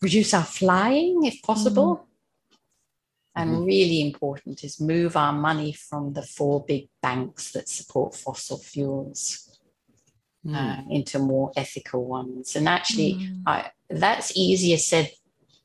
Reduce 0.00 0.34
our 0.34 0.44
flying 0.44 1.24
if 1.24 1.42
possible. 1.42 1.96
Mm. 1.96 2.04
And 3.36 3.50
mm-hmm. 3.50 3.64
really 3.64 4.00
important 4.00 4.64
is 4.64 4.80
move 4.80 5.16
our 5.16 5.32
money 5.32 5.72
from 5.72 6.12
the 6.12 6.22
four 6.22 6.64
big 6.64 6.88
banks 7.00 7.52
that 7.52 7.68
support 7.68 8.14
fossil 8.14 8.58
fuels 8.58 9.60
mm. 10.44 10.56
uh, 10.56 10.82
into 10.90 11.18
more 11.18 11.52
ethical 11.56 12.04
ones. 12.04 12.56
And 12.56 12.68
actually, 12.68 13.14
mm. 13.14 13.42
I, 13.46 13.70
that's 13.88 14.36
easier 14.36 14.78
said. 14.78 15.12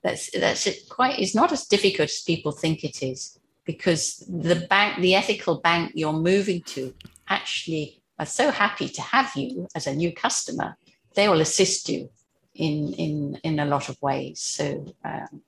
That's 0.03 0.29
that's 0.37 0.67
it 0.67 0.89
quite. 0.89 1.17
It's 1.17 1.33
not 1.33 1.53
as 1.53 1.65
difficult 1.65 2.09
as 2.09 2.21
people 2.21 2.51
think 2.51 2.83
it 2.83 3.01
is 3.01 3.39
because 3.65 4.17
the 4.27 4.67
bank, 4.69 4.99
the 4.99 5.15
ethical 5.15 5.61
bank 5.61 5.93
you're 5.95 6.11
moving 6.11 6.61
to, 6.73 6.93
actually 7.29 8.01
are 8.19 8.25
so 8.25 8.51
happy 8.51 8.89
to 8.89 9.01
have 9.01 9.31
you 9.35 9.67
as 9.75 9.87
a 9.87 9.95
new 9.95 10.11
customer. 10.13 10.77
They 11.15 11.29
will 11.29 11.41
assist 11.41 11.89
you 11.89 12.09
in 12.55 12.93
in 12.93 13.39
in 13.43 13.59
a 13.59 13.65
lot 13.65 13.89
of 13.89 14.01
ways. 14.01 14.39
So 14.39 14.93
um, 15.03 15.41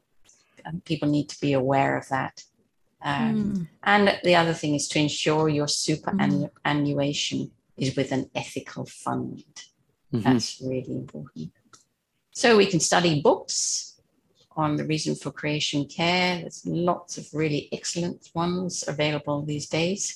people 0.86 1.10
need 1.10 1.30
to 1.30 1.40
be 1.40 1.54
aware 1.54 1.98
of 1.98 2.08
that. 2.10 2.44
Um, 3.02 3.36
mm. 3.36 3.68
And 3.84 4.20
the 4.24 4.36
other 4.36 4.54
thing 4.54 4.74
is 4.74 4.88
to 4.90 5.00
ensure 5.00 5.50
your 5.50 5.68
superannuation 5.68 7.40
mm 7.40 7.52
is 7.78 7.96
with 7.96 8.14
an 8.14 8.30
ethical 8.34 8.86
fund. 8.86 9.44
Mm-hmm. 10.14 10.22
That's 10.22 10.62
really 10.62 10.96
important. 10.96 11.52
So 12.32 12.58
we 12.58 12.68
can 12.68 12.80
study 12.80 13.22
books 13.22 14.00
on 14.56 14.78
the 14.78 14.86
reason 14.86 15.16
for 15.16 15.32
creation 15.32 15.86
care. 15.86 16.40
There's 16.40 16.66
lots 16.66 17.18
of 17.18 17.26
really 17.34 17.68
excellent 17.72 18.30
ones 18.34 18.86
available 18.88 19.42
these 19.42 19.68
days. 19.68 20.14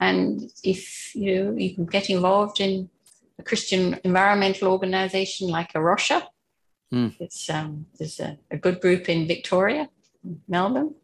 And 0.00 0.50
if 0.64 1.14
you 1.14 1.44
know, 1.44 1.52
you 1.52 1.74
can 1.74 1.84
get 1.84 2.08
involved 2.08 2.60
in 2.60 2.88
a 3.40 3.42
Christian 3.42 3.98
environmental 4.04 4.68
organization 4.68 5.48
like 5.48 5.70
A 5.74 5.80
Rocha, 5.80 6.28
mm. 6.92 7.14
it's 7.18 7.48
um, 7.50 7.86
there's 7.98 8.20
a, 8.20 8.38
a, 8.50 8.56
good 8.56 8.80
group 8.80 9.08
in 9.08 9.26
Victoria, 9.26 9.88
Melbourne, 10.46 10.94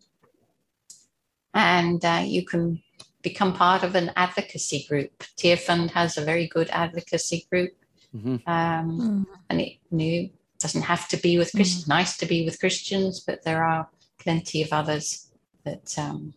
and 1.54 2.04
uh, 2.04 2.22
you 2.24 2.44
can 2.44 2.82
become 3.22 3.52
part 3.54 3.82
of 3.82 3.94
an 3.94 4.12
advocacy 4.14 4.86
group. 4.88 5.12
Tearfund 5.40 5.90
has 5.90 6.16
a 6.16 6.24
very 6.24 6.46
good 6.46 6.68
advocacy 6.70 7.46
group. 7.50 7.72
Mm-hmm. 8.14 8.36
Um, 8.56 8.86
mm. 9.00 9.24
And 9.48 9.60
it 9.60 9.72
you 9.90 10.30
doesn't 10.60 10.82
have 10.82 11.08
to 11.08 11.16
be 11.16 11.38
with 11.38 11.50
Christians, 11.52 11.84
mm. 11.84 11.88
nice 11.98 12.16
to 12.18 12.26
be 12.26 12.44
with 12.44 12.60
Christians, 12.60 13.20
but 13.20 13.42
there 13.44 13.64
are 13.64 13.88
plenty 14.18 14.62
of 14.62 14.72
others 14.72 15.30
that 15.64 15.98
um, 15.98 16.34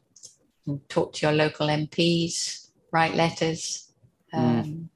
talk 0.87 1.13
to 1.13 1.25
your 1.25 1.35
local 1.35 1.67
MPs, 1.67 2.69
write 2.91 3.15
letters, 3.15 3.91
mm. 4.33 4.39
um, 4.39 4.63
mm. 4.63 4.89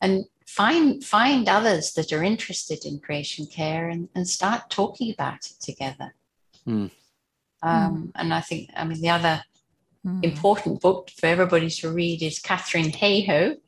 And 0.00 0.24
find 0.46 1.04
find 1.04 1.48
others 1.48 1.92
that 1.92 2.12
are 2.12 2.24
interested 2.24 2.84
in 2.84 2.98
creation 2.98 3.46
care 3.46 3.88
and, 3.88 4.08
and 4.14 4.26
start 4.28 4.70
talking 4.70 5.12
about 5.12 5.46
it 5.46 5.60
together. 5.60 6.14
Mm. 6.66 6.90
Um, 7.62 7.96
mm. 7.96 8.10
and 8.14 8.34
I 8.34 8.40
think, 8.40 8.70
I 8.74 8.84
mean, 8.84 9.00
the 9.00 9.10
other 9.10 9.44
mm. 10.04 10.24
important 10.24 10.80
book 10.80 11.10
for 11.10 11.26
everybody 11.26 11.70
to 11.70 11.90
read 11.90 12.22
is 12.22 12.38
Katharine 12.38 12.90
Hayhoe, 12.90 13.58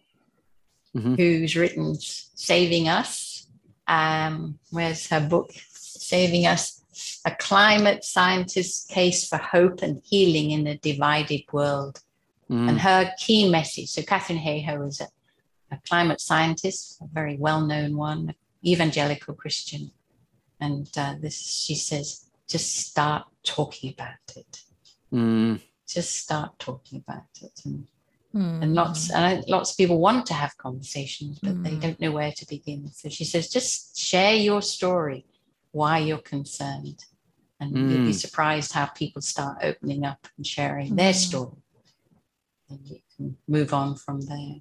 mm-hmm. 0.97 1.15
who's 1.15 1.55
written 1.57 1.95
Saving 2.01 2.89
Us. 2.89 3.47
Um, 3.87 4.59
where's 4.71 5.09
her 5.09 5.21
book? 5.21 5.53
Saving 5.73 6.47
Us 6.47 6.83
A 7.25 7.35
Climate 7.35 8.05
Scientist's 8.05 8.87
Case 8.87 9.29
for 9.29 9.39
Hope 9.39 9.83
and 9.83 10.03
Healing 10.05 10.51
in 10.51 10.67
a 10.67 10.77
Divided 10.79 11.43
World. 11.53 12.01
Mm. 12.51 12.69
And 12.71 12.81
her 12.81 13.13
key 13.19 13.49
message 13.49 13.89
so, 13.91 14.03
Katharine 14.03 14.39
Hayhoe 14.39 14.89
is 14.89 15.01
a, 15.01 15.09
a 15.73 15.81
climate 15.89 16.21
scientist, 16.21 17.01
a 17.01 17.07
very 17.13 17.37
well 17.37 17.63
known 17.63 17.97
one, 17.97 18.35
evangelical 18.65 19.35
Christian. 19.35 19.91
And 20.61 20.89
uh, 20.97 21.15
this, 21.21 21.65
she 21.65 21.75
says, 21.75 22.31
just 22.49 22.77
start 22.77 23.25
talking 23.43 23.91
about 23.91 24.37
it. 24.37 24.63
Mm 25.13 25.61
just 25.93 26.17
start 26.17 26.59
talking 26.59 27.03
about 27.07 27.25
it 27.43 27.61
and, 27.65 27.87
mm. 28.35 28.63
and 28.63 28.75
lots 28.75 29.11
and 29.11 29.45
lots 29.49 29.73
of 29.73 29.77
people 29.77 29.99
want 29.99 30.27
to 30.27 30.35
have 30.35 30.57
conversations 30.57 31.39
but 31.43 31.53
mm. 31.53 31.65
they 31.65 31.71
hmm. 31.71 31.81
don't 31.81 32.01
know 32.01 32.13
where 32.13 32.33
to 32.33 32.47
begin 32.47 32.89
so 32.89 33.09
she 33.09 33.25
says 33.25 33.51
just 33.51 33.99
share 33.99 34.35
your 34.35 34.63
story 34.63 35.27
why 35.73 35.99
you're 35.99 36.19
concerned 36.19 37.05
and 37.61 37.75
mm. 37.75 37.91
you'll 37.91 37.99
be 37.99 38.07
hmm. 38.07 38.13
surprised 38.13 38.73
how 38.73 38.87
people 38.87 39.21
start 39.21 39.59
opening 39.63 40.05
up 40.05 40.27
and 40.37 40.47
sharing 40.47 40.97
their 40.97 41.13
hmm. 41.13 41.19
story 41.19 41.63
and 42.71 42.81
you 42.87 42.99
can 43.17 43.37
move 43.47 43.75
on 43.75 43.95
from 43.95 44.21
there 44.23 44.57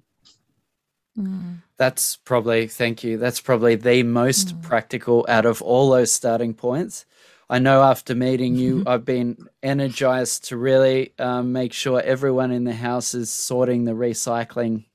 that's 1.76 2.16
probably 2.16 2.66
thank 2.66 3.04
you 3.04 3.18
that's 3.18 3.40
probably 3.40 3.74
the 3.74 4.02
most 4.02 4.60
practical 4.62 5.26
out 5.28 5.44
of 5.44 5.60
all 5.62 5.90
those 5.90 6.12
starting 6.12 6.54
points 6.54 7.04
I 7.50 7.58
know 7.58 7.82
after 7.82 8.14
meeting 8.14 8.56
you, 8.56 8.82
I've 8.86 9.04
been 9.04 9.36
energized 9.62 10.44
to 10.44 10.56
really 10.56 11.12
um, 11.18 11.52
make 11.52 11.74
sure 11.74 12.00
everyone 12.00 12.50
in 12.50 12.64
the 12.64 12.72
house 12.72 13.12
is 13.12 13.28
sorting 13.28 13.84
the 13.84 13.92
recycling 13.92 14.86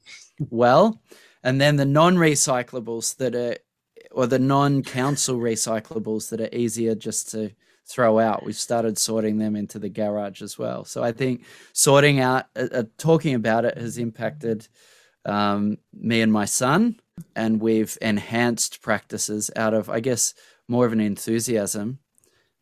well. 0.50 1.00
And 1.44 1.62
then 1.62 1.76
the 1.76 1.86
non 1.86 2.16
recyclables 2.16 3.18
that 3.18 3.36
are 3.36 3.58
or 4.12 4.26
the 4.26 4.40
non-council 4.40 5.38
recyclables 5.38 6.30
that 6.30 6.42
are 6.42 6.50
easier 6.52 6.96
just 6.96 7.30
to 7.32 7.52
throw 7.86 8.18
out. 8.18 8.44
We've 8.44 8.56
started 8.56 8.98
sorting 8.98 9.38
them 9.38 9.56
into 9.56 9.78
the 9.78 9.90
garage 9.90 10.42
as 10.42 10.58
well. 10.58 10.86
So 10.86 11.04
I 11.04 11.12
think 11.12 11.46
sorting 11.74 12.20
out, 12.20 12.46
uh, 12.56 12.68
uh, 12.72 12.84
talking 12.98 13.36
about 13.36 13.66
it 13.66 13.78
has 13.78 14.00
impacted 14.00 14.68
um, 15.28 15.78
me 15.94 16.22
and 16.22 16.32
my 16.32 16.46
son, 16.46 17.00
and 17.36 17.62
we've 17.62 17.98
enhanced 18.02 18.82
practices 18.82 19.52
out 19.56 19.74
of, 19.74 19.90
I 19.90 20.00
guess, 20.00 20.34
more 20.68 20.86
of 20.86 20.94
an 20.94 21.00
enthusiasm 21.00 22.00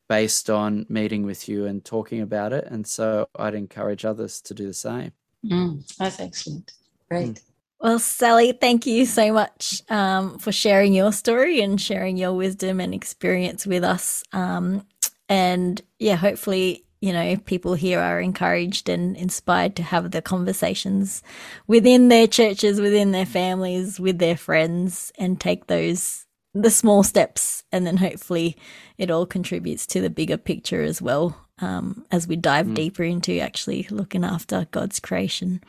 based 0.07 0.49
on 0.49 0.85
meeting 0.87 1.23
with 1.23 1.49
you 1.49 1.65
and 1.65 1.83
talking 1.83 2.21
about 2.21 2.53
it. 2.53 2.65
And 2.69 2.85
so 2.85 3.27
I'd 3.35 3.55
encourage 3.55 4.05
others 4.05 4.41
to 4.41 4.53
do 4.53 4.67
the 4.67 4.73
same. 4.73 5.11
Mm, 5.45 5.85
that's 5.97 6.19
excellent. 6.19 6.73
Great. 7.09 7.27
Mm. 7.27 7.41
Well, 7.79 7.99
Sally, 7.99 8.51
thank 8.53 8.85
you 8.85 9.05
so 9.05 9.33
much 9.33 9.81
um, 9.89 10.39
for 10.39 10.51
sharing 10.51 10.93
your 10.93 11.11
story 11.11 11.61
and 11.61 11.79
sharing 11.79 12.17
your 12.17 12.33
wisdom 12.33 12.79
and 12.79 12.93
experience 12.93 13.67
with 13.67 13.83
us. 13.83 14.23
Um, 14.31 14.87
and 15.27 15.81
yeah, 15.99 16.15
hopefully, 16.15 16.84
you 17.05 17.13
know, 17.13 17.37
people 17.37 17.75
here 17.75 17.99
are 17.99 18.19
encouraged 18.19 18.89
and 18.89 19.15
inspired 19.15 19.75
to 19.75 19.83
have 19.83 20.09
the 20.09 20.23
conversations 20.23 21.21
within 21.67 22.07
their 22.07 22.25
churches, 22.25 22.81
within 22.81 23.11
their 23.11 23.27
families, 23.27 23.99
with 23.99 24.17
their 24.17 24.35
friends, 24.35 25.11
and 25.19 25.39
take 25.39 25.67
those 25.67 26.25
the 26.55 26.71
small 26.71 27.03
steps, 27.03 27.63
and 27.71 27.85
then 27.85 27.97
hopefully 27.97 28.57
it 28.97 29.11
all 29.11 29.27
contributes 29.27 29.85
to 29.85 30.01
the 30.01 30.09
bigger 30.09 30.37
picture 30.37 30.81
as 30.81 30.99
well. 30.99 31.37
Um, 31.59 32.05
as 32.11 32.27
we 32.27 32.35
dive 32.37 32.65
mm. 32.65 32.73
deeper 32.73 33.03
into 33.03 33.39
actually 33.39 33.87
looking 33.89 34.25
after 34.25 34.67
God's 34.71 34.99
creation. 34.99 35.61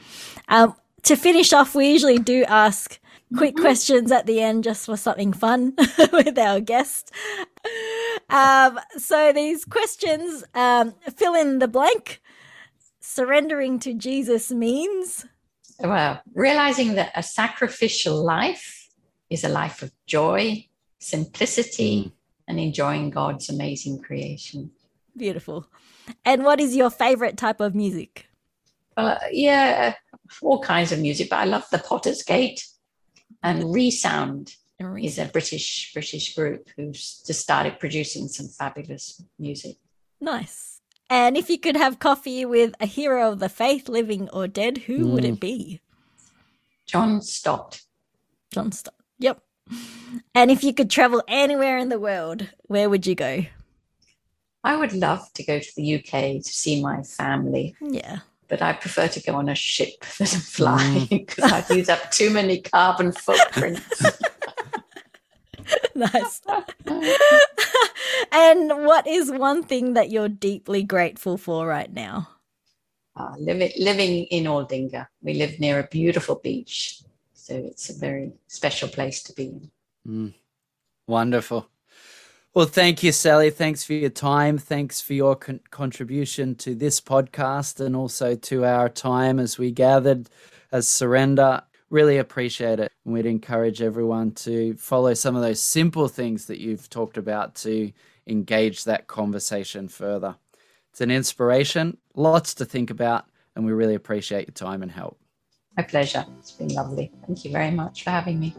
Um, 0.49 0.75
to 1.03 1.17
finish 1.17 1.53
off, 1.53 1.75
we 1.75 1.93
usually 1.93 2.19
do 2.19 2.45
ask 2.45 2.99
quick 3.37 3.55
mm-hmm. 3.55 3.63
questions 3.63 4.11
at 4.11 4.27
the 4.27 4.41
end 4.41 4.65
just 4.65 4.87
for 4.87 4.97
something 4.97 5.33
fun 5.33 5.75
with 6.13 6.39
our 6.39 6.61
guest. 6.61 7.13
Um, 8.29 8.81
so 8.97 9.33
these 9.33 9.65
questions 9.65 10.45
um, 10.55 10.95
fill 11.17 11.35
in 11.35 11.59
the 11.59 11.69
blank. 11.69 12.21
Surrendering 13.01 13.79
to 13.81 13.95
Jesus 13.95 14.51
means? 14.51 15.27
Well, 15.79 16.21
realizing 16.35 16.95
that 16.95 17.13
a 17.15 17.23
sacrificial 17.23 18.25
life 18.25 18.89
is 19.31 19.45
a 19.45 19.49
life 19.49 19.83
of 19.83 19.93
joy, 20.07 20.67
simplicity, 20.99 22.13
and 22.49 22.59
enjoying 22.59 23.11
God's 23.11 23.49
amazing 23.49 24.03
creation. 24.03 24.71
Beautiful. 25.17 25.67
And 26.25 26.45
what 26.45 26.61
is 26.61 26.77
your 26.77 26.91
favorite 26.91 27.37
type 27.37 27.61
of 27.61 27.75
music? 27.75 28.29
Well, 28.97 29.09
uh, 29.09 29.19
yeah, 29.31 29.95
all 30.43 30.63
kinds 30.63 30.93
of 30.93 30.99
music, 31.01 31.31
but 31.31 31.39
I 31.39 31.45
love 31.45 31.67
the 31.71 31.79
Porter's 31.79 32.23
Gate 32.23 32.67
and 33.43 33.73
Resound 33.73 34.55
is 34.79 35.19
a 35.19 35.27
British 35.27 35.93
British 35.93 36.35
group 36.35 36.69
who's 36.77 37.23
just 37.27 37.41
started 37.41 37.79
producing 37.79 38.29
some 38.29 38.49
fabulous 38.49 39.23
music. 39.39 39.77
Nice. 40.21 40.81
And 41.09 41.37
if 41.37 41.49
you 41.49 41.59
could 41.59 41.77
have 41.77 41.99
coffee 41.99 42.45
with 42.45 42.75
a 42.81 42.87
hero 42.87 43.31
of 43.31 43.39
the 43.39 43.49
faith, 43.49 43.89
living 43.89 44.29
or 44.31 44.49
dead, 44.49 44.79
who 44.79 44.99
mm. 44.99 45.11
would 45.13 45.25
it 45.25 45.37
mm. 45.37 45.41
be? 45.41 45.81
John 46.85 47.23
Stott. 47.23 47.83
John 48.53 48.73
Stott. 48.73 48.95
Yep. 49.19 49.41
And 50.35 50.51
if 50.51 50.63
you 50.65 50.73
could 50.73 50.91
travel 50.91 51.23
anywhere 51.29 51.79
in 51.79 51.89
the 51.89 51.99
world, 51.99 52.49
where 52.63 52.91
would 52.91 53.07
you 53.07 53.15
go? 53.15 53.47
I 54.65 54.77
would 54.77 54.93
love 54.93 55.33
to 55.35 55.45
go 55.45 55.61
to 55.61 55.77
the 55.77 55.95
UK 55.97 56.43
to 56.43 56.43
see 56.43 56.83
my 56.83 57.03
family. 57.03 57.77
Yeah 57.81 58.21
but 58.49 58.63
I 58.63 58.73
prefer 58.73 59.09
to 59.09 59.21
go 59.21 59.35
on 59.35 59.49
a 59.49 59.55
ship 59.55 60.05
than 60.19 60.27
fly 60.27 61.07
because 61.11 61.51
mm. 61.51 61.53
I'd 61.53 61.77
use 61.77 61.89
up 61.89 62.11
too 62.11 62.31
many 62.31 62.61
carbon 62.61 63.13
footprints. 63.13 64.05
nice. 65.97 66.41
and 68.33 68.71
what 68.87 69.07
is 69.07 69.31
one 69.31 69.63
thing 69.63 69.95
that 69.95 70.11
you're 70.11 70.29
deeply 70.29 70.83
grateful 70.83 71.37
for 71.37 71.67
right 71.67 71.93
now? 71.93 72.29
Uh, 73.17 73.35
living, 73.39 73.73
living 73.79 74.25
in 74.25 74.45
Aldinga. 74.45 75.07
We 75.23 75.35
live 75.35 75.59
near 75.59 75.81
a 75.81 75.89
beautiful 75.89 76.37
beach. 76.37 77.03
So 77.33 77.55
it's 77.55 77.91
a 77.91 77.95
very 77.99 78.33
special 78.47 78.89
place 78.89 79.23
to 79.25 79.33
be 79.33 79.45
in. 79.45 79.71
Mm. 80.07 80.35
Wonderful. 81.07 81.69
Well, 82.53 82.67
thank 82.67 83.03
you, 83.03 83.13
Sally. 83.13 83.51
Thanks 83.51 83.85
for 83.85 83.93
your 83.93 84.11
time. 84.11 84.59
Thanks 84.59 85.01
for 85.01 85.13
your 85.13 85.37
con- 85.37 85.61
contribution 85.71 86.55
to 86.57 86.75
this 86.75 87.01
podcast 87.01 87.85
and 87.85 87.95
also 87.95 88.35
to 88.35 88.65
our 88.65 88.89
time 88.89 89.39
as 89.39 89.59
we 89.59 89.71
gathered 89.71 90.31
as 90.73 90.89
Surrender. 90.89 91.63
Really 91.97 92.19
appreciate 92.19 92.79
it. 92.79 92.93
And 93.07 93.15
we'd 93.15 93.25
encourage 93.25 93.81
everyone 93.81 94.33
to 94.33 94.75
follow 94.75 95.15
some 95.15 95.35
of 95.35 95.41
those 95.41 95.63
simple 95.63 96.09
things 96.09 96.45
that 96.45 96.61
you've 96.61 96.91
talked 96.91 97.17
about 97.17 97.55
to 97.55 97.91
engage 98.27 98.85
that 98.85 99.07
conversation 99.07 99.89
further. 99.89 100.37
It's 100.91 101.01
an 101.01 101.11
inspiration, 101.11 101.97
lots 102.15 102.53
to 102.57 102.67
think 102.67 102.91
about, 102.91 103.25
and 103.55 103.65
we 103.65 103.73
really 103.73 103.95
appreciate 103.95 104.47
your 104.47 104.53
time 104.53 104.83
and 104.83 104.93
help. 104.93 105.19
My 105.79 105.85
pleasure. 105.85 106.27
It's 106.39 106.51
been 106.51 106.69
lovely. 106.69 107.11
Thank 107.27 107.47
you 107.47 107.51
very 107.51 107.71
much 107.71 108.05
for 108.05 108.11
having 108.11 108.41
me. 108.41 108.55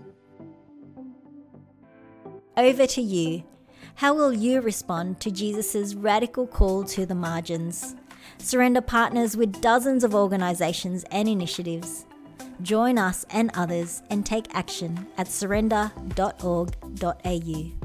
Over 2.58 2.88
to 2.88 3.02
you. 3.04 3.44
How 3.94 4.16
will 4.16 4.34
you 4.34 4.62
respond 4.62 5.20
to 5.20 5.30
Jesus' 5.30 5.94
radical 5.94 6.48
call 6.48 6.86
to 6.86 7.06
the 7.06 7.14
margins? 7.14 7.96
Surrender 8.40 8.82
partners 8.82 9.38
with 9.38 9.62
dozens 9.62 10.04
of 10.04 10.16
organisations 10.16 11.06
and 11.12 11.30
initiatives. 11.30 12.07
Join 12.62 12.98
us 12.98 13.26
and 13.30 13.52
others 13.54 14.02
and 14.10 14.26
take 14.26 14.48
action 14.56 15.08
at 15.18 15.28
surrender.org.au. 15.28 17.77